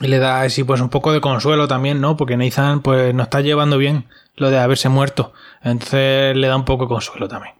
y 0.00 0.08
le 0.08 0.18
da 0.18 0.40
así 0.40 0.64
pues 0.64 0.80
un 0.80 0.88
poco 0.88 1.12
de 1.12 1.20
consuelo 1.20 1.68
también, 1.68 2.00
¿no? 2.00 2.16
Porque 2.16 2.36
Nathan 2.36 2.80
pues 2.80 3.14
no 3.14 3.22
está 3.22 3.42
llevando 3.42 3.78
bien 3.78 4.06
lo 4.34 4.50
de 4.50 4.58
haberse 4.58 4.88
muerto, 4.88 5.32
entonces 5.62 6.34
le 6.36 6.48
da 6.48 6.56
un 6.56 6.64
poco 6.64 6.84
de 6.84 6.88
consuelo 6.88 7.28
también. 7.28 7.54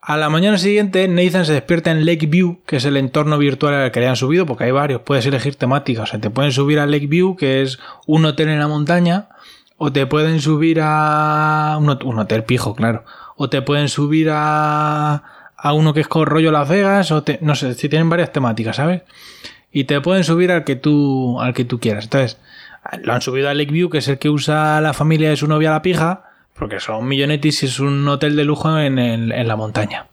A 0.00 0.16
la 0.16 0.30
mañana 0.30 0.56
siguiente, 0.56 1.06
Nathan 1.06 1.44
se 1.44 1.52
despierta 1.52 1.90
en 1.90 2.06
Lakeview, 2.06 2.62
que 2.66 2.76
es 2.76 2.84
el 2.86 2.96
entorno 2.96 3.36
virtual 3.36 3.74
al 3.74 3.92
que 3.92 4.00
le 4.00 4.08
han 4.08 4.16
subido, 4.16 4.46
porque 4.46 4.64
hay 4.64 4.70
varios, 4.70 5.02
puedes 5.02 5.26
elegir 5.26 5.56
temáticas, 5.56 6.04
o 6.04 6.06
sea, 6.06 6.20
te 6.20 6.30
pueden 6.30 6.50
subir 6.50 6.80
a 6.80 6.86
Lakeview, 6.86 7.36
que 7.36 7.60
es 7.60 7.78
un 8.06 8.24
hotel 8.24 8.48
en 8.48 8.58
la 8.58 8.66
montaña, 8.66 9.28
o 9.76 9.92
te 9.92 10.06
pueden 10.06 10.40
subir 10.40 10.80
a 10.82 11.76
un, 11.78 11.98
un 12.02 12.18
hotel 12.18 12.44
pijo, 12.44 12.74
claro, 12.74 13.04
o 13.36 13.50
te 13.50 13.60
pueden 13.60 13.88
subir 13.88 14.30
a 14.32 15.39
a 15.62 15.72
uno 15.72 15.94
que 15.94 16.00
es 16.00 16.08
con 16.08 16.26
rollo 16.26 16.50
Las 16.50 16.68
Vegas, 16.68 17.10
o 17.12 17.24
no 17.40 17.54
sé, 17.54 17.74
si 17.74 17.88
tienen 17.88 18.08
varias 18.08 18.32
temáticas, 18.32 18.76
¿sabes? 18.76 19.02
Y 19.72 19.84
te 19.84 20.00
pueden 20.00 20.24
subir 20.24 20.50
al 20.50 20.64
que 20.64 20.76
tú, 20.76 21.40
al 21.40 21.54
que 21.54 21.64
tú 21.64 21.78
quieras. 21.78 22.04
Entonces, 22.04 22.38
Lo 23.02 23.12
han 23.12 23.20
subido 23.20 23.48
a 23.48 23.54
Lakeview, 23.54 23.90
que 23.90 23.98
es 23.98 24.08
el 24.08 24.18
que 24.18 24.30
usa 24.30 24.80
la 24.80 24.92
familia 24.92 25.30
de 25.30 25.36
su 25.36 25.46
novia 25.46 25.70
la 25.70 25.82
pija, 25.82 26.24
porque 26.58 26.80
son 26.80 27.06
millonetis 27.06 27.62
y 27.62 27.66
es 27.66 27.78
un 27.80 28.06
hotel 28.08 28.36
de 28.36 28.44
lujo 28.44 28.78
en, 28.78 28.98
en 28.98 29.48
la 29.48 29.56
montaña. 29.56 30.06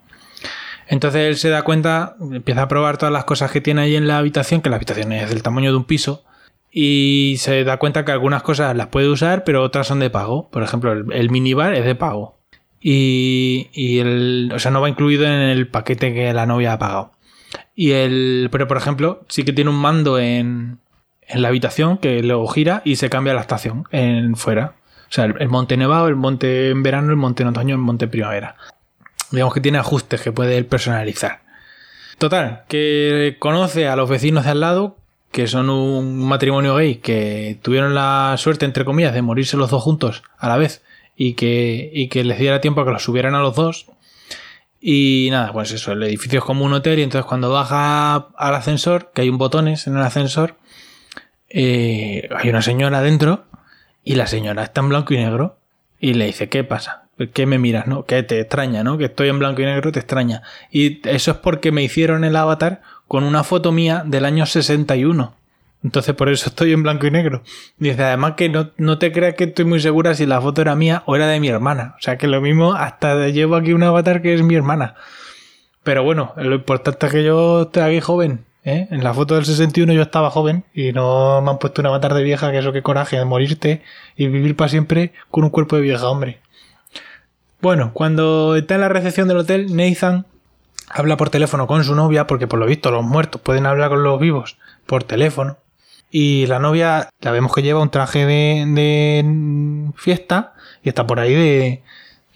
Entonces 0.88 1.28
él 1.28 1.38
se 1.38 1.50
da 1.50 1.64
cuenta, 1.64 2.16
empieza 2.20 2.64
a 2.64 2.68
probar 2.68 2.98
todas 2.98 3.12
las 3.12 3.26
cosas 3.26 3.52
que 3.52 3.62
tiene 3.62 3.82
ahí 3.82 3.96
en 3.96 4.08
la 4.08 4.18
habitación, 4.18 4.62
que 4.62 4.70
la 4.70 4.78
habitación 4.78 5.12
es 5.12 5.30
del 5.30 5.44
tamaño 5.44 5.72
de 5.72 5.78
un 5.78 5.84
piso, 5.84 6.24
y 6.72 7.36
se 7.40 7.64
da 7.64 7.78
cuenta 7.78 8.06
que 8.06 8.12
algunas 8.12 8.44
cosas 8.44 8.76
las 8.76 8.88
puede 8.88 9.10
usar, 9.10 9.44
pero 9.44 9.64
otras 9.64 9.88
son 9.88 10.00
de 10.00 10.10
pago. 10.10 10.50
Por 10.50 10.64
ejemplo, 10.64 10.92
el, 10.92 11.30
minibar 11.30 11.74
es 11.74 11.86
de 11.86 11.96
pago. 11.96 12.37
Y, 12.80 14.00
el, 14.00 14.52
o 14.54 14.60
sea, 14.60 14.72
no 14.72 14.82
va 14.82 14.90
incluido 14.90 15.26
en 15.26 15.32
el 15.32 15.68
paquete 15.68 16.14
que 16.14 16.34
la 16.34 16.46
novia 16.46 16.74
ha 16.74 16.80
pagado. 16.80 17.12
Y 17.76 17.92
el, 17.92 18.50
pero 18.52 18.68
por 18.68 18.78
ejemplo, 18.78 19.26
sí 19.28 19.44
que 19.44 19.54
tiene 19.54 19.70
un 19.70 19.78
mando 19.78 20.20
en, 20.20 20.80
en 21.28 21.42
la 21.42 21.50
habitación 21.50 21.98
que 21.98 22.22
luego 22.24 22.48
gira 22.48 22.82
y 22.86 22.96
se 22.96 23.10
cambia 23.10 23.34
la 23.34 23.42
estación 23.42 23.86
en 23.92 24.36
fuera. 24.36 24.76
O 25.10 25.12
sea, 25.12 25.26
el, 25.26 25.48
monte 25.48 25.78
nevado, 25.78 26.08
el 26.08 26.16
monte 26.16 26.70
en 26.70 26.84
verano, 26.84 27.12
el 27.12 27.18
monte 27.18 27.44
en 27.44 27.50
otoño, 27.50 27.76
el 27.76 27.82
monte 27.82 28.06
en 28.06 28.12
primavera. 28.12 28.56
Digamos 29.32 29.54
que 29.54 29.62
tiene 29.62 29.78
ajustes 29.78 30.22
que 30.22 30.32
puede 30.32 30.64
personalizar. 30.64 31.42
Total, 32.18 32.64
que 32.68 33.38
conoce 33.40 33.88
a 33.88 33.96
los 33.96 34.10
vecinos 34.10 34.46
de 34.46 34.52
al 34.52 34.60
lado, 34.60 34.98
que 35.32 35.48
son 35.48 35.70
un 35.70 36.28
matrimonio 36.28 36.76
gay, 36.76 36.96
que 36.96 37.60
tuvieron 37.62 37.94
la 37.94 38.36
suerte, 38.38 38.66
entre 38.66 38.86
comillas, 38.86 39.14
de 39.14 39.22
morirse 39.22 39.56
los 39.56 39.70
dos 39.70 39.84
juntos 39.84 40.24
a 40.38 40.48
la 40.48 40.58
vez 40.58 40.82
y 41.18 41.34
que, 41.34 41.90
y 41.94 42.08
que 42.08 42.24
les 42.24 42.38
diera 42.38 42.62
tiempo 42.62 42.82
a 42.82 42.86
que 42.86 42.92
los 42.92 43.04
subieran 43.04 43.36
a 43.36 43.42
los 43.42 43.56
dos. 43.56 43.88
Y 44.80 45.28
nada, 45.32 45.52
pues 45.52 45.72
eso, 45.72 45.92
el 45.92 46.04
edificio 46.04 46.40
es 46.40 46.46
como 46.46 46.64
un 46.64 46.74
hotel 46.74 47.00
y 47.00 47.04
entonces 47.04 47.28
cuando 47.28 47.52
baja 47.52 48.28
al 48.38 48.56
ascensor, 48.56 49.12
que 49.14 49.24
hay 49.24 49.30
un 49.30 49.40
botones 49.40 49.88
en 49.88 49.98
el 49.98 50.04
ascensor, 50.04 50.56
eh, 51.50 52.30
hay 52.36 52.50
una 52.50 52.62
señora 52.62 53.02
dentro 53.02 53.46
y 54.04 54.16
la 54.16 54.28
señora 54.28 54.64
está 54.64 54.82
en 54.82 54.90
blanco 54.90 55.16
y 55.16 55.18
negro 55.18 55.58
y 56.00 56.14
le 56.14 56.28
dice, 56.28 56.48
¿qué 56.48 56.64
pasa? 56.64 57.08
¿Qué 57.34 57.48
me 57.48 57.58
miras, 57.58 57.88
no? 57.88 58.06
Que 58.06 58.22
te 58.22 58.40
extraña, 58.40 58.84
¿no? 58.84 59.00
Que 59.00 59.06
estoy 59.06 59.30
en 59.30 59.40
blanco 59.40 59.64
y 59.64 59.66
negro, 59.66 59.92
te 59.92 60.00
extraña. 60.00 60.44
Y 60.72 61.02
eso 61.10 61.32
es 61.32 61.38
porque 61.38 61.72
me 61.72 61.84
hicieron 61.84 62.24
el 62.24 62.36
avatar 62.36 62.82
con 63.08 63.24
una 63.24 63.44
foto 63.44 63.72
mía 63.72 64.04
del 64.06 64.24
año 64.24 64.46
61. 64.46 65.34
Entonces 65.84 66.16
por 66.16 66.30
eso 66.30 66.50
estoy 66.50 66.74
en 66.74 66.84
blanco 66.84 67.08
y 67.08 67.12
negro. 67.12 67.44
Dice, 67.78 68.04
además 68.04 68.34
que 68.36 68.50
no, 68.50 68.72
no, 68.78 68.98
te 68.98 69.12
creas 69.12 69.36
que 69.36 69.46
estoy 69.46 69.66
muy 69.66 69.80
segura 69.80 70.16
si 70.16 70.26
la 70.26 70.42
foto 70.42 70.62
era 70.62 70.76
mía 70.76 71.04
o 71.06 71.16
era 71.16 71.28
de 71.28 71.40
mi 71.40 71.50
hermana. 71.50 71.96
O 71.98 72.02
sea 72.02 72.18
que 72.18 72.28
lo 72.28 72.42
mismo, 72.42 72.74
hasta 72.74 73.28
llevo 73.30 73.56
aquí 73.56 73.74
un 73.74 73.84
avatar 73.84 74.22
que 74.22 74.34
es 74.34 74.42
mi 74.42 74.56
hermana. 74.56 74.96
Pero 75.84 76.04
bueno, 76.04 76.34
lo 76.36 76.56
importante 76.56 77.06
es 77.06 77.12
que 77.12 77.24
yo 77.24 77.64
esté 77.64 77.82
aquí 77.82 78.02
joven. 78.02 78.46
¿eh? 78.66 78.88
En 78.92 79.04
la 79.04 79.14
foto 79.14 79.36
del 79.36 79.46
61 79.46 79.94
yo 79.94 80.02
estaba 80.02 80.30
joven 80.30 80.66
y 80.74 80.92
no 80.92 81.42
me 81.42 81.52
han 81.52 81.60
puesto 81.60 81.82
un 81.82 81.88
avatar 81.88 82.14
de 82.14 82.24
vieja, 82.24 82.52
que 82.52 82.58
eso 82.58 82.74
que 82.74 82.84
coraje 82.84 83.18
de 83.18 83.24
morirte 83.24 83.82
y 84.16 84.28
vivir 84.28 84.56
para 84.56 84.70
siempre 84.70 85.14
con 85.32 85.46
un 85.46 85.50
cuerpo 85.50 85.78
de 85.78 85.84
vieja, 85.84 86.10
hombre. 86.10 86.42
Bueno, 87.62 87.92
cuando 87.94 88.56
está 88.56 88.76
en 88.76 88.82
la 88.82 88.90
recepción 88.90 89.28
del 89.28 89.38
hotel, 89.38 89.76
Nathan 89.76 90.26
habla 90.90 91.18
por 91.18 91.30
teléfono 91.30 91.68
con 91.68 91.84
su 91.84 91.96
novia, 91.96 92.28
porque 92.28 92.48
por 92.48 92.60
lo 92.60 92.66
visto 92.66 92.92
los 92.92 93.04
muertos 93.04 93.42
pueden 93.42 93.66
hablar 93.66 93.90
con 93.90 94.04
los 94.04 94.20
vivos 94.20 94.58
por 94.86 95.04
teléfono. 95.04 95.58
Y 96.10 96.46
la 96.48 96.60
novia, 96.60 97.10
la 97.20 97.32
vemos 97.32 97.54
que 97.54 97.64
lleva 97.64 97.82
un 97.82 97.92
traje 97.92 98.26
de, 98.26 99.92
fiesta 99.96 100.54
y 100.84 100.90
está 100.90 101.06
por 101.06 101.20
ahí 101.20 101.34
de, 101.34 101.84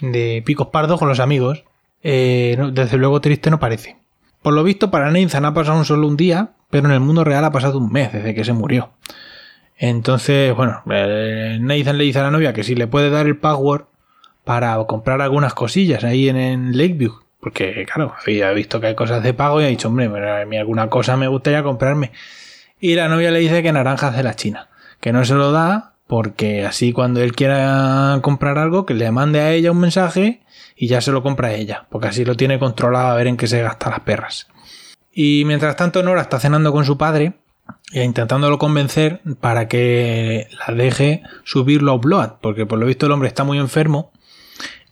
de 0.01 0.43
picos 0.45 0.67
pardos 0.67 0.99
con 0.99 1.07
los 1.07 1.19
amigos. 1.19 1.63
Eh, 2.03 2.57
desde 2.73 2.97
luego 2.97 3.21
triste 3.21 3.49
no 3.49 3.59
parece. 3.59 3.97
Por 4.41 4.53
lo 4.53 4.63
visto, 4.63 4.89
para 4.89 5.11
Nathan 5.11 5.45
ha 5.45 5.53
pasado 5.53 5.77
un 5.77 5.85
solo 5.85 6.07
un 6.07 6.17
día, 6.17 6.51
pero 6.69 6.87
en 6.87 6.93
el 6.93 6.99
mundo 6.99 7.23
real 7.23 7.45
ha 7.45 7.51
pasado 7.51 7.77
un 7.77 7.91
mes 7.91 8.11
desde 8.11 8.33
que 8.33 8.43
se 8.43 8.53
murió. 8.53 8.89
Entonces, 9.77 10.55
bueno, 10.55 10.81
eh, 10.91 11.57
Nathan 11.61 11.97
le 11.97 12.03
dice 12.03 12.19
a 12.19 12.23
la 12.23 12.31
novia 12.31 12.53
que 12.53 12.63
si 12.63 12.75
le 12.75 12.87
puede 12.87 13.09
dar 13.09 13.27
el 13.27 13.37
password 13.37 13.85
para 14.43 14.77
comprar 14.85 15.21
algunas 15.21 15.53
cosillas 15.53 16.03
ahí 16.03 16.29
en, 16.29 16.77
Lakeview. 16.77 17.13
Porque, 17.39 17.85
claro, 17.91 18.13
había 18.21 18.51
visto 18.51 18.79
que 18.79 18.87
hay 18.87 18.95
cosas 18.95 19.23
de 19.23 19.33
pago 19.33 19.61
y 19.61 19.65
ha 19.65 19.67
dicho, 19.67 19.87
hombre, 19.87 20.05
a 20.05 20.45
mí 20.45 20.57
alguna 20.57 20.89
cosa 20.89 21.17
me 21.17 21.27
gustaría 21.27 21.63
comprarme. 21.63 22.11
Y 22.81 22.95
la 22.95 23.07
novia 23.07 23.29
le 23.29 23.39
dice 23.39 23.61
que 23.61 23.71
naranjas 23.71 24.17
de 24.17 24.23
la 24.23 24.35
China. 24.35 24.67
Que 24.99 25.13
no 25.13 25.23
se 25.23 25.35
lo 25.35 25.51
da 25.51 25.93
porque 26.07 26.65
así 26.65 26.91
cuando 26.91 27.21
él 27.21 27.33
quiera 27.33 28.19
comprar 28.21 28.57
algo, 28.57 28.85
que 28.85 28.95
le 28.95 29.09
mande 29.11 29.39
a 29.39 29.53
ella 29.53 29.71
un 29.71 29.79
mensaje 29.79 30.41
y 30.75 30.87
ya 30.87 30.99
se 30.99 31.11
lo 31.11 31.23
compra 31.23 31.49
a 31.49 31.53
ella. 31.53 31.85
Porque 31.89 32.07
así 32.07 32.25
lo 32.25 32.35
tiene 32.35 32.59
controlado 32.59 33.07
a 33.07 33.15
ver 33.15 33.27
en 33.27 33.37
qué 33.37 33.47
se 33.47 33.61
gasta 33.61 33.91
las 33.91 34.01
perras. 34.01 34.47
Y 35.13 35.43
mientras 35.45 35.77
tanto 35.77 36.03
Nora 36.03 36.21
está 36.21 36.39
cenando 36.39 36.73
con 36.73 36.83
su 36.83 36.97
padre 36.97 37.33
e 37.93 38.03
intentándolo 38.03 38.57
convencer 38.57 39.21
para 39.39 39.67
que 39.67 40.47
la 40.67 40.73
deje 40.73 41.21
subirlo 41.43 41.91
a 41.91 41.95
Upload. 41.95 42.39
Porque 42.41 42.65
por 42.65 42.79
lo 42.79 42.87
visto 42.87 43.05
el 43.05 43.11
hombre 43.11 43.29
está 43.29 43.43
muy 43.43 43.59
enfermo 43.59 44.11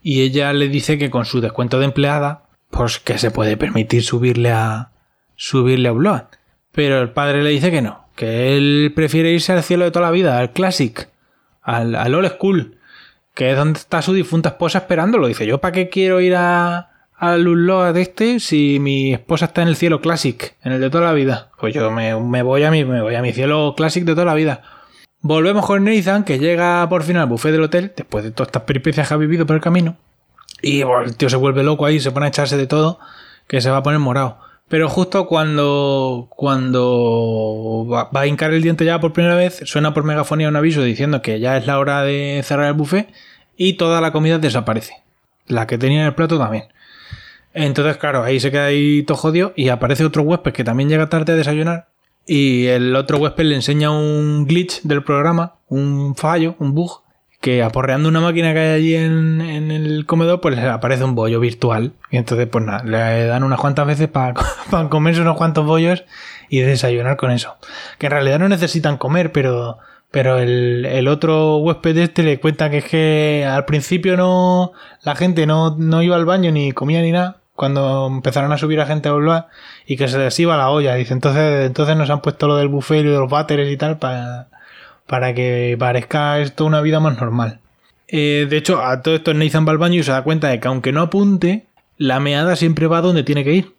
y 0.04 0.22
ella 0.22 0.54
le 0.54 0.70
dice 0.70 0.98
que 0.98 1.10
con 1.10 1.26
su 1.26 1.42
descuento 1.42 1.80
de 1.80 1.86
empleada, 1.86 2.44
pues 2.70 3.00
que 3.00 3.18
se 3.18 3.32
puede 3.32 3.58
permitir 3.58 4.04
subirle 4.04 4.52
a 4.52 4.92
subirle 5.36 5.90
a 5.90 5.94
Upload. 5.94 6.39
Pero 6.72 7.02
el 7.02 7.12
padre 7.12 7.44
le 7.44 7.50
dice 7.50 7.72
que 7.72 7.82
no, 7.82 8.06
que 8.16 8.56
él 8.56 8.92
prefiere 8.96 9.32
irse 9.32 9.54
al 9.54 9.64
cielo 9.64 9.86
de 9.86 9.92
toda 9.92 10.06
la 10.06 10.12
vida, 10.12 10.38
al 10.38 10.52
Classic, 10.52 11.10
al, 11.62 11.96
al 11.96 12.16
Old 12.16 12.34
School, 12.34 12.78
que 13.34 13.52
es 13.52 13.58
donde 13.58 13.80
está 13.80 14.02
su 14.02 14.14
difunta 14.14 14.50
esposa 14.50 14.80
esperándolo. 14.80 15.28
Dice, 15.28 15.46
¿yo 15.46 15.60
para 15.60 15.72
qué 15.72 15.90
quiero 15.90 16.22
ir 16.22 16.36
a, 16.36 16.90
al 17.16 17.44
de 17.94 18.02
este 18.02 18.40
si 18.40 18.80
mi 18.80 19.14
esposa 19.14 19.46
está 19.46 19.62
en 19.62 19.70
el 19.70 19.76
cielo 19.76 20.02
Classic, 20.02 20.56
en 20.64 20.72
el 20.72 20.82
de 20.82 20.90
toda 20.90 21.06
la 21.06 21.14
vida? 21.14 21.52
Pues 21.60 21.74
yo 21.74 21.92
me, 21.92 22.14
voy 22.44 22.64
a 22.64 22.72
mi, 22.72 22.86
me 22.86 23.02
voy 23.02 23.16
a 23.16 23.22
mi 23.22 23.34
cielo 23.34 23.74
Classic 23.76 24.04
de 24.04 24.14
toda 24.14 24.26
la 24.26 24.34
vida. 24.34 24.62
Volvemos 25.22 25.66
con 25.66 25.84
Nathan, 25.84 26.24
que 26.24 26.40
llega 26.40 26.88
por 26.88 27.04
fin 27.04 27.18
al 27.18 27.28
buffet 27.28 27.52
del 27.52 27.64
hotel, 27.64 27.94
después 27.96 28.24
de 28.24 28.32
todas 28.32 28.50
estas 28.50 28.64
peripecias 28.64 29.08
que 29.08 29.14
ha 29.14 29.18
vivido 29.18 29.46
por 29.46 29.56
el 29.56 29.62
camino. 29.62 29.98
Y 30.62 30.82
el 30.82 31.16
tío 31.18 31.30
se 31.30 31.36
vuelve 31.36 31.64
loco 31.64 31.86
ahí, 31.86 32.00
se 32.00 32.12
pone 32.12 32.28
a 32.28 32.30
echarse 32.30 32.56
de 32.56 32.68
todo, 32.68 33.00
que 33.48 33.60
se 33.60 33.70
va 33.70 33.78
a 33.78 33.84
poner 33.84 34.00
morado. 34.00 34.40
Pero 34.70 34.88
justo 34.88 35.26
cuando, 35.26 36.28
cuando 36.30 37.88
va, 37.92 38.10
a 38.14 38.28
hincar 38.28 38.54
el 38.54 38.62
diente 38.62 38.86
ya 38.86 39.00
por 39.00 39.14
primera 39.14 39.36
vez, 39.36 39.62
suena 39.66 39.94
por 39.94 40.04
megafonía 40.04 40.48
un 40.48 40.56
aviso 40.56 40.84
diciendo 40.84 41.22
que 41.24 41.40
ya 41.40 41.58
es 41.58 41.66
la 41.66 41.80
hora 41.80 42.04
de 42.04 42.42
cerrar 42.44 42.68
el 42.68 42.74
buffet 42.74 43.12
y 43.58 43.74
toda 43.74 44.00
la 44.00 44.12
comida 44.12 44.38
desaparece. 44.38 44.94
La 45.48 45.66
que 45.66 45.80
tenía 45.80 46.02
en 46.02 46.06
el 46.06 46.14
plato 46.14 46.38
también. 46.38 46.66
Entonces, 47.54 47.98
claro, 47.98 48.24
ahí 48.24 48.40
se 48.40 48.52
queda 48.52 48.66
ahí 48.66 49.02
todo 49.04 49.18
jodido 49.18 49.54
y 49.56 49.70
aparece 49.70 50.06
otro 50.06 50.22
huésped 50.22 50.54
que 50.54 50.64
también 50.64 50.88
llega 50.88 51.10
tarde 51.10 51.34
a 51.34 51.36
desayunar 51.36 51.88
y 52.28 52.68
el 52.68 52.96
otro 52.96 53.18
huésped 53.18 53.46
le 53.46 53.56
enseña 53.56 53.90
un 53.90 54.46
glitch 54.46 54.84
del 54.84 55.04
programa, 55.04 55.56
un 55.68 56.16
fallo, 56.16 56.56
un 56.60 56.76
bug, 56.76 57.02
que 57.42 57.64
aporreando 57.64 58.10
una 58.10 58.20
máquina 58.20 58.54
que 58.54 58.60
hay 58.60 58.70
allí 58.70 58.96
en, 58.96 59.72
el 59.72 60.06
comedor, 60.06 60.42
pues 60.42 60.56
le 60.56 60.68
aparece 60.68 61.04
un 61.04 61.16
bollo 61.16 61.40
virtual. 61.40 61.94
Y 62.12 62.18
entonces, 62.18 62.48
pues 62.48 62.66
nada, 62.66 62.84
le 62.84 63.26
dan 63.26 63.44
unas 63.44 63.60
cuantas 63.60 63.88
veces 63.88 64.10
para 64.10 64.34
comerse 64.90 65.22
unos 65.22 65.38
cuantos 65.38 65.66
bollos 65.66 66.04
y 66.50 66.60
desayunar 66.60 67.18
con 67.18 67.32
eso. 67.32 67.56
Que 67.98 68.08
en 68.08 68.12
realidad 68.12 68.40
no 68.40 68.50
necesitan 68.50 68.98
comer, 68.98 69.32
pero, 69.32 69.78
pero 70.12 70.38
el, 70.38 70.86
el 70.86 71.08
otro 71.08 71.58
huésped 71.58 71.98
este 71.98 72.24
le 72.24 72.40
cuenta 72.40 72.70
que 72.70 72.80
es 72.80 72.86
que 72.86 73.48
al 73.50 73.66
principio 73.66 74.18
no, 74.18 74.74
la 75.04 75.16
gente 75.16 75.46
no, 75.46 75.76
no 75.78 76.02
iba 76.02 76.16
al 76.18 76.26
baño 76.26 76.52
ni 76.52 76.74
comía 76.74 77.02
ni 77.02 77.12
nada 77.12 77.38
cuando 77.56 78.08
empezaron 78.08 78.54
a 78.54 78.58
subir 78.58 78.80
a 78.80 78.86
gente 78.86 79.10
a 79.10 79.12
volver 79.12 79.44
y 79.86 79.98
que 79.98 80.08
se 80.08 80.18
les 80.18 80.40
iba 80.40 80.56
la 80.56 80.70
olla. 80.70 80.96
Dice, 80.96 81.14
entonces, 81.14 81.66
entonces 81.66 81.98
nos 81.98 82.10
han 82.10 82.22
puesto 82.22 82.48
lo 82.48 82.56
del 82.56 82.70
buffet 82.70 83.02
y 83.02 83.04
los 83.04 83.30
váteres 83.30 83.70
y 83.70 83.76
tal 83.76 83.98
para, 83.98 84.48
para 85.10 85.34
que 85.34 85.76
parezca 85.80 86.40
esto 86.40 86.66
una 86.66 86.82
vida 86.82 87.00
más 87.00 87.20
normal. 87.20 87.60
Eh, 88.08 88.46
de 88.48 88.58
hecho, 88.58 88.86
a 88.86 89.02
todo 89.02 89.16
esto 89.16 89.34
Nathan 89.34 89.68
va 89.68 89.72
al 89.72 89.80
baño 89.80 90.00
y 90.00 90.04
se 90.04 90.12
da 90.12 90.24
cuenta 90.24 90.50
de 90.50 90.60
que 90.60 90.68
aunque 90.68 90.92
no 90.92 91.02
apunte, 91.02 91.66
la 91.98 92.20
meada 92.20 92.56
siempre 92.56 92.86
va 92.86 93.02
donde 93.02 93.24
tiene 93.24 93.44
que 93.44 93.54
ir. 93.54 93.76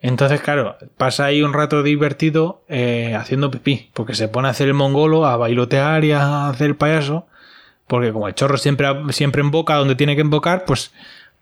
Entonces, 0.00 0.40
claro, 0.40 0.76
pasa 0.96 1.26
ahí 1.26 1.40
un 1.40 1.52
rato 1.52 1.84
divertido 1.84 2.64
eh, 2.68 3.14
haciendo 3.16 3.52
pipí, 3.52 3.90
porque 3.94 4.16
se 4.16 4.26
pone 4.26 4.48
a 4.48 4.50
hacer 4.50 4.66
el 4.66 4.74
mongolo, 4.74 5.24
a 5.24 5.36
bailotear 5.36 6.04
y 6.04 6.10
a 6.10 6.48
hacer 6.48 6.66
el 6.66 6.76
payaso, 6.76 7.28
porque 7.86 8.12
como 8.12 8.26
el 8.26 8.34
chorro 8.34 8.58
siempre, 8.58 8.88
siempre 9.10 9.40
emboca 9.40 9.76
donde 9.76 9.94
tiene 9.94 10.16
que 10.16 10.22
embocar, 10.22 10.64
pues 10.64 10.90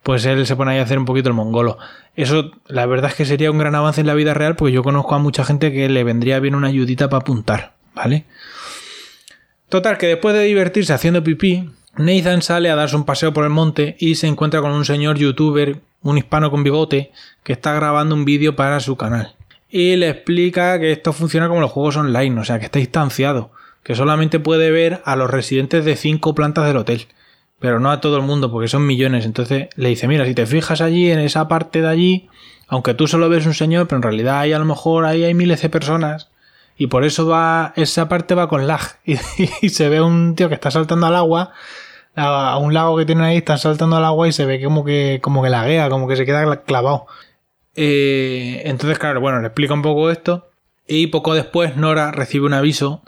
pues 0.02 0.24
él 0.26 0.46
se 0.46 0.56
pone 0.56 0.72
ahí 0.72 0.78
a 0.78 0.82
hacer 0.82 0.98
un 0.98 1.04
poquito 1.06 1.28
el 1.28 1.34
mongolo. 1.34 1.78
Eso, 2.14 2.52
la 2.66 2.84
verdad 2.86 3.10
es 3.10 3.16
que 3.16 3.24
sería 3.24 3.50
un 3.50 3.58
gran 3.58 3.74
avance 3.74 4.02
en 4.02 4.06
la 4.06 4.14
vida 4.14 4.34
real, 4.34 4.56
porque 4.56 4.72
yo 4.72 4.82
conozco 4.82 5.14
a 5.14 5.18
mucha 5.18 5.44
gente 5.44 5.72
que 5.72 5.88
le 5.88 6.04
vendría 6.04 6.40
bien 6.40 6.54
una 6.54 6.68
ayudita 6.68 7.08
para 7.08 7.22
apuntar, 7.22 7.72
¿vale? 7.94 8.24
Total, 9.70 9.96
que 9.96 10.08
después 10.08 10.34
de 10.34 10.42
divertirse 10.42 10.92
haciendo 10.92 11.24
pipí, 11.24 11.70
Nathan 11.96 12.42
sale 12.42 12.70
a 12.70 12.76
darse 12.76 12.96
un 12.96 13.04
paseo 13.04 13.32
por 13.32 13.44
el 13.44 13.50
monte 13.50 13.96
y 13.98 14.16
se 14.16 14.26
encuentra 14.26 14.60
con 14.60 14.72
un 14.72 14.84
señor 14.84 15.16
youtuber, 15.16 15.80
un 16.02 16.18
hispano 16.18 16.50
con 16.50 16.62
bigote, 16.62 17.12
que 17.42 17.54
está 17.54 17.72
grabando 17.72 18.14
un 18.14 18.26
vídeo 18.26 18.54
para 18.56 18.80
su 18.80 18.96
canal. 18.96 19.34
Y 19.70 19.96
le 19.96 20.10
explica 20.10 20.78
que 20.78 20.92
esto 20.92 21.14
funciona 21.14 21.48
como 21.48 21.62
los 21.62 21.70
juegos 21.70 21.96
online, 21.96 22.38
o 22.38 22.44
sea, 22.44 22.58
que 22.58 22.66
está 22.66 22.78
distanciado, 22.78 23.52
que 23.82 23.94
solamente 23.94 24.40
puede 24.40 24.70
ver 24.70 25.00
a 25.06 25.16
los 25.16 25.30
residentes 25.30 25.86
de 25.86 25.96
cinco 25.96 26.34
plantas 26.34 26.66
del 26.66 26.76
hotel 26.76 27.06
pero 27.60 27.78
no 27.78 27.90
a 27.90 28.00
todo 28.00 28.16
el 28.16 28.22
mundo 28.22 28.50
porque 28.50 28.66
son 28.66 28.86
millones. 28.86 29.24
Entonces 29.24 29.68
le 29.76 29.90
dice, 29.90 30.08
mira, 30.08 30.26
si 30.26 30.34
te 30.34 30.46
fijas 30.46 30.80
allí, 30.80 31.10
en 31.10 31.20
esa 31.20 31.46
parte 31.46 31.82
de 31.82 31.88
allí, 31.88 32.28
aunque 32.66 32.94
tú 32.94 33.06
solo 33.06 33.28
ves 33.28 33.46
un 33.46 33.54
señor, 33.54 33.86
pero 33.86 33.98
en 33.98 34.02
realidad 34.02 34.40
hay 34.40 34.52
a 34.52 34.58
lo 34.58 34.64
mejor 34.64 35.04
ahí 35.04 35.22
hay 35.22 35.34
miles 35.34 35.62
de 35.62 35.68
personas 35.68 36.30
y 36.80 36.86
por 36.86 37.04
eso 37.04 37.26
va 37.26 37.74
esa 37.76 38.08
parte 38.08 38.34
va 38.34 38.48
con 38.48 38.66
lag. 38.66 38.80
Y, 39.04 39.68
se 39.68 39.90
ve 39.90 40.00
un 40.00 40.34
tío 40.34 40.48
que 40.48 40.54
está 40.54 40.70
saltando 40.70 41.06
al 41.06 41.14
agua 41.14 41.52
a, 42.16 42.56
un 42.56 42.72
lago 42.72 42.96
que 42.96 43.04
tiene 43.04 43.22
ahí 43.22 43.36
están 43.36 43.58
saltando 43.58 43.96
al 43.96 44.04
agua 44.06 44.26
y 44.28 44.32
se 44.32 44.46
ve 44.46 44.64
como 44.64 44.82
que 44.82 45.18
como 45.22 45.42
que 45.42 45.50
laguea 45.50 45.90
como 45.90 46.08
que 46.08 46.16
se 46.16 46.24
queda 46.24 46.62
clavado. 46.62 47.06
Eh, 47.76 48.62
entonces 48.64 48.98
claro 48.98 49.20
bueno 49.20 49.40
le 49.40 49.48
explico 49.48 49.74
un 49.74 49.82
poco 49.82 50.10
esto 50.10 50.48
y 50.86 51.08
poco 51.08 51.34
después 51.34 51.76
Nora 51.76 52.12
recibe 52.12 52.46
un 52.46 52.54
aviso 52.54 53.02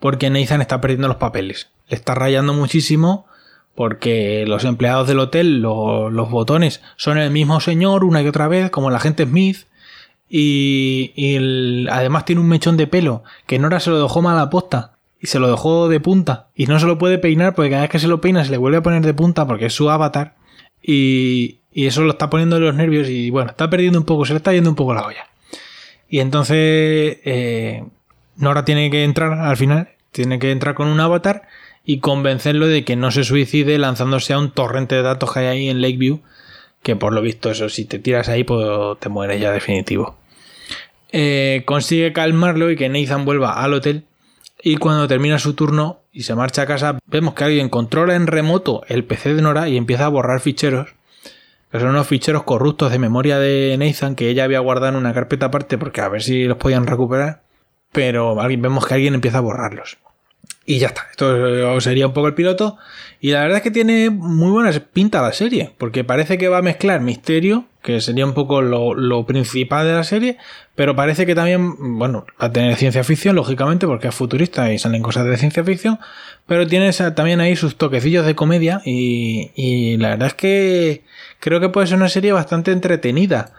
porque 0.00 0.30
Nathan 0.30 0.62
está 0.62 0.80
perdiendo 0.80 1.06
los 1.08 1.18
papeles. 1.18 1.68
Le 1.88 1.96
está 1.96 2.14
rayando 2.14 2.54
muchísimo 2.54 3.26
porque 3.74 4.46
los 4.46 4.64
empleados 4.64 5.06
del 5.06 5.20
hotel, 5.20 5.60
los 5.60 6.30
botones, 6.30 6.80
son 6.96 7.18
el 7.18 7.30
mismo 7.30 7.60
señor 7.60 8.04
una 8.04 8.22
y 8.22 8.26
otra 8.26 8.48
vez, 8.48 8.70
como 8.70 8.90
la 8.90 9.00
gente 9.00 9.24
Smith, 9.24 9.66
y, 10.28 11.86
además 11.90 12.24
tiene 12.24 12.40
un 12.40 12.48
mechón 12.48 12.76
de 12.76 12.86
pelo 12.86 13.22
que 13.46 13.58
Nora 13.58 13.80
se 13.80 13.90
lo 13.90 14.02
dejó 14.02 14.22
mal 14.22 14.48
posta 14.50 14.92
y 15.20 15.26
se 15.26 15.38
lo 15.38 15.50
dejó 15.50 15.88
de 15.88 16.00
punta 16.00 16.48
y 16.54 16.66
no 16.66 16.78
se 16.78 16.86
lo 16.86 16.98
puede 16.98 17.18
peinar 17.18 17.54
porque 17.54 17.70
cada 17.70 17.82
vez 17.82 17.90
que 17.90 17.98
se 17.98 18.08
lo 18.08 18.20
peina 18.20 18.44
se 18.44 18.50
le 18.50 18.56
vuelve 18.56 18.78
a 18.78 18.82
poner 18.82 19.04
de 19.04 19.14
punta 19.14 19.46
porque 19.46 19.66
es 19.66 19.72
su 19.72 19.90
avatar 19.90 20.36
y, 20.82 21.58
y 21.72 21.86
eso 21.86 22.02
lo 22.02 22.10
está 22.10 22.30
poniendo 22.30 22.56
en 22.56 22.64
los 22.64 22.74
nervios 22.74 23.08
y 23.08 23.30
bueno, 23.30 23.50
está 23.50 23.70
perdiendo 23.70 23.98
un 23.98 24.04
poco, 24.04 24.24
se 24.24 24.32
le 24.32 24.38
está 24.38 24.52
yendo 24.52 24.70
un 24.70 24.76
poco 24.76 24.94
la 24.94 25.06
olla. 25.06 25.28
Y 26.08 26.20
entonces 26.20 27.18
eh, 27.24 27.84
Nora 28.36 28.64
tiene 28.64 28.90
que 28.90 29.04
entrar 29.04 29.32
al 29.32 29.56
final, 29.56 29.90
tiene 30.12 30.38
que 30.38 30.50
entrar 30.50 30.74
con 30.74 30.88
un 30.88 31.00
avatar 31.00 31.42
y 31.84 32.00
convencerlo 32.00 32.66
de 32.66 32.84
que 32.84 32.96
no 32.96 33.10
se 33.10 33.24
suicide 33.24 33.78
lanzándose 33.78 34.32
a 34.32 34.38
un 34.38 34.50
torrente 34.50 34.94
de 34.94 35.02
datos 35.02 35.32
que 35.32 35.40
hay 35.40 35.46
ahí 35.46 35.68
en 35.68 35.80
Lakeview 35.80 36.20
que 36.82 36.96
por 36.96 37.12
lo 37.12 37.20
visto 37.20 37.50
eso 37.50 37.68
si 37.68 37.84
te 37.84 37.98
tiras 37.98 38.28
ahí 38.28 38.44
pues 38.44 38.98
te 39.00 39.08
mueres 39.08 39.40
ya 39.40 39.52
definitivo. 39.52 40.16
Eh, 41.10 41.62
consigue 41.64 42.12
calmarlo 42.12 42.70
y 42.70 42.76
que 42.76 42.88
Nathan 42.88 43.24
vuelva 43.24 43.62
al 43.62 43.74
hotel. 43.74 44.04
Y 44.62 44.76
cuando 44.76 45.06
termina 45.06 45.38
su 45.38 45.54
turno 45.54 46.00
y 46.12 46.22
se 46.22 46.34
marcha 46.34 46.62
a 46.62 46.66
casa 46.66 46.98
vemos 47.06 47.34
que 47.34 47.44
alguien 47.44 47.68
controla 47.68 48.16
en 48.16 48.26
remoto 48.26 48.82
el 48.88 49.04
PC 49.04 49.34
de 49.34 49.42
Nora 49.42 49.68
y 49.68 49.76
empieza 49.76 50.06
a 50.06 50.08
borrar 50.08 50.40
ficheros 50.40 50.94
que 51.70 51.78
son 51.78 51.90
unos 51.90 52.06
ficheros 52.06 52.42
corruptos 52.44 52.90
de 52.90 52.98
memoria 52.98 53.38
de 53.38 53.76
Nathan 53.78 54.16
que 54.16 54.30
ella 54.30 54.44
había 54.44 54.58
guardado 54.58 54.90
en 54.90 54.96
una 54.96 55.14
carpeta 55.14 55.46
aparte 55.46 55.78
porque 55.78 56.00
a 56.00 56.08
ver 56.08 56.22
si 56.22 56.44
los 56.44 56.56
podían 56.56 56.86
recuperar. 56.86 57.42
Pero 57.92 58.34
vemos 58.34 58.86
que 58.86 58.94
alguien 58.94 59.14
empieza 59.14 59.38
a 59.38 59.42
borrarlos 59.42 59.98
y 60.68 60.78
ya 60.78 60.88
está, 60.88 61.06
esto 61.10 61.80
sería 61.80 62.06
un 62.06 62.12
poco 62.12 62.26
el 62.26 62.34
piloto. 62.34 62.76
Y 63.20 63.30
la 63.30 63.40
verdad 63.40 63.56
es 63.56 63.62
que 63.62 63.70
tiene 63.70 64.10
muy 64.10 64.50
buena 64.50 64.70
pinta 64.92 65.22
la 65.22 65.32
serie, 65.32 65.72
porque 65.78 66.04
parece 66.04 66.36
que 66.36 66.48
va 66.48 66.58
a 66.58 66.62
mezclar 66.62 67.00
misterio, 67.00 67.64
que 67.82 68.02
sería 68.02 68.26
un 68.26 68.34
poco 68.34 68.60
lo, 68.60 69.24
principal 69.24 69.86
de 69.86 69.94
la 69.94 70.04
serie, 70.04 70.36
pero 70.74 70.94
parece 70.94 71.24
que 71.24 71.34
también, 71.34 71.96
bueno, 71.98 72.26
va 72.40 72.48
a 72.48 72.52
tener 72.52 72.76
ciencia 72.76 73.02
ficción, 73.02 73.34
lógicamente, 73.34 73.86
porque 73.86 74.08
es 74.08 74.14
futurista 74.14 74.70
y 74.70 74.78
salen 74.78 75.02
cosas 75.02 75.24
de 75.24 75.38
ciencia 75.38 75.64
ficción, 75.64 76.00
pero 76.46 76.66
tiene 76.66 76.92
también 76.92 77.40
ahí 77.40 77.56
sus 77.56 77.76
toquecillos 77.76 78.26
de 78.26 78.34
comedia 78.34 78.82
y, 78.84 79.52
y 79.54 79.96
la 79.96 80.10
verdad 80.10 80.28
es 80.28 80.34
que 80.34 81.04
creo 81.40 81.60
que 81.60 81.70
puede 81.70 81.86
ser 81.86 81.96
una 81.96 82.10
serie 82.10 82.32
bastante 82.32 82.72
entretenida. 82.72 83.54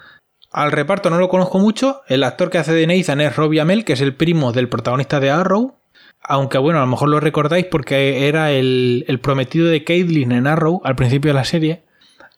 Al 0.52 0.72
reparto 0.72 1.10
no 1.10 1.18
lo 1.18 1.28
conozco 1.28 1.58
mucho, 1.58 2.02
el 2.08 2.24
actor 2.24 2.52
que 2.52 2.60
hace 2.60 2.74
de 2.74 2.86
Nathan 2.86 3.22
es 3.22 3.36
Robbie 3.36 3.62
Amell, 3.62 3.84
que 3.84 3.94
es 3.94 4.02
el 4.02 4.14
primo 4.14 4.52
del 4.52 4.70
protagonista 4.70 5.20
de 5.20 5.32
Arrow, 5.32 5.79
aunque 6.22 6.58
bueno, 6.58 6.80
a 6.80 6.84
lo 6.84 6.88
mejor 6.88 7.10
lo 7.10 7.20
recordáis 7.20 7.66
porque 7.66 8.28
era 8.28 8.52
el, 8.52 9.20
prometido 9.22 9.68
de 9.68 9.84
Caitlyn 9.84 10.32
en 10.32 10.48
Arrow 10.48 10.82
al 10.84 10.96
principio 10.96 11.30
de 11.30 11.36
la 11.36 11.46
serie. 11.46 11.82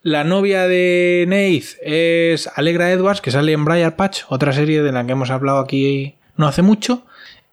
La 0.04 0.24
novia 0.24 0.68
de 0.68 1.26
Neith 1.28 1.78
es 1.84 2.50
Alegra 2.56 2.92
Edwards, 2.92 3.22
que 3.22 3.32
sale 3.32 3.52
en 3.52 3.66
Briar 3.66 3.96
Patch, 3.96 4.24
otra 4.30 4.52
serie 4.52 4.82
de 4.82 4.92
la 4.92 5.06
que 5.06 5.12
hemos 5.12 5.30
hablado 5.30 5.60
aquí 5.60 6.16
no 6.38 6.48
hace 6.48 6.62
mucho. 6.62 7.06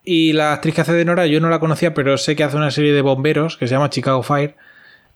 Y 0.03 0.33
la 0.33 0.55
actriz 0.55 0.75
que 0.75 0.81
hace 0.81 0.95
de 0.95 1.05
Nora, 1.05 1.27
yo 1.27 1.41
no 1.41 1.51
la 1.51 1.61
conocía, 1.61 1.93
pero 1.93 2.17
sé 2.17 2.35
que 2.35 2.45
hace 2.45 2.57
una 2.57 2.71
serie 2.71 2.95
de 2.95 3.03
bomberos 3.03 3.59
que 3.59 3.67
se 3.67 3.75
llama 3.75 3.91
Chicago 3.91 4.23
Fire, 4.23 4.57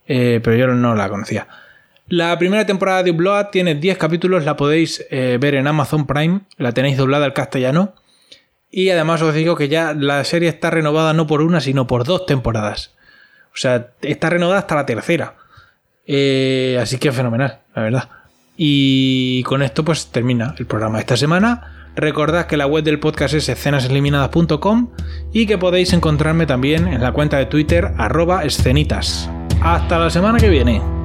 eh, 0.06 0.40
pero 0.44 0.56
yo 0.56 0.66
no 0.66 0.94
la 0.94 1.08
conocía. 1.08 1.48
La 2.08 2.38
primera 2.38 2.66
temporada 2.66 3.02
de 3.02 3.12
Blood 3.12 3.46
tiene 3.46 3.74
10 3.74 3.96
capítulos, 3.96 4.44
la 4.44 4.56
podéis 4.56 5.06
eh, 5.10 5.38
ver 5.40 5.54
en 5.54 5.66
Amazon 5.66 6.06
Prime, 6.06 6.40
la 6.58 6.72
tenéis 6.72 6.98
doblada 6.98 7.24
al 7.24 7.32
castellano. 7.32 7.94
Y 8.74 8.88
además 8.88 9.20
os 9.20 9.34
digo 9.34 9.54
que 9.54 9.68
ya 9.68 9.92
la 9.92 10.24
serie 10.24 10.48
está 10.48 10.70
renovada 10.70 11.12
no 11.12 11.26
por 11.26 11.42
una, 11.42 11.60
sino 11.60 11.86
por 11.86 12.04
dos 12.04 12.24
temporadas. 12.24 12.94
O 13.48 13.56
sea, 13.56 13.90
está 14.00 14.30
renovada 14.30 14.60
hasta 14.60 14.74
la 14.74 14.86
tercera. 14.86 15.34
Eh, 16.06 16.78
así 16.80 16.96
que 16.96 17.12
fenomenal, 17.12 17.58
la 17.76 17.82
verdad. 17.82 18.08
Y 18.56 19.42
con 19.44 19.62
esto 19.62 19.84
pues 19.84 20.06
termina 20.06 20.54
el 20.58 20.66
programa 20.66 20.96
de 20.96 21.00
esta 21.00 21.18
semana. 21.18 21.90
Recordad 21.94 22.46
que 22.46 22.56
la 22.56 22.66
web 22.66 22.82
del 22.82 22.98
podcast 22.98 23.34
es 23.34 23.50
escenaseliminadas.com 23.50 24.90
y 25.34 25.46
que 25.46 25.58
podéis 25.58 25.92
encontrarme 25.92 26.46
también 26.46 26.88
en 26.88 27.02
la 27.02 27.12
cuenta 27.12 27.36
de 27.36 27.46
Twitter 27.46 27.92
arroba 27.98 28.44
escenitas. 28.44 29.28
Hasta 29.60 29.98
la 29.98 30.08
semana 30.08 30.38
que 30.38 30.48
viene. 30.48 31.01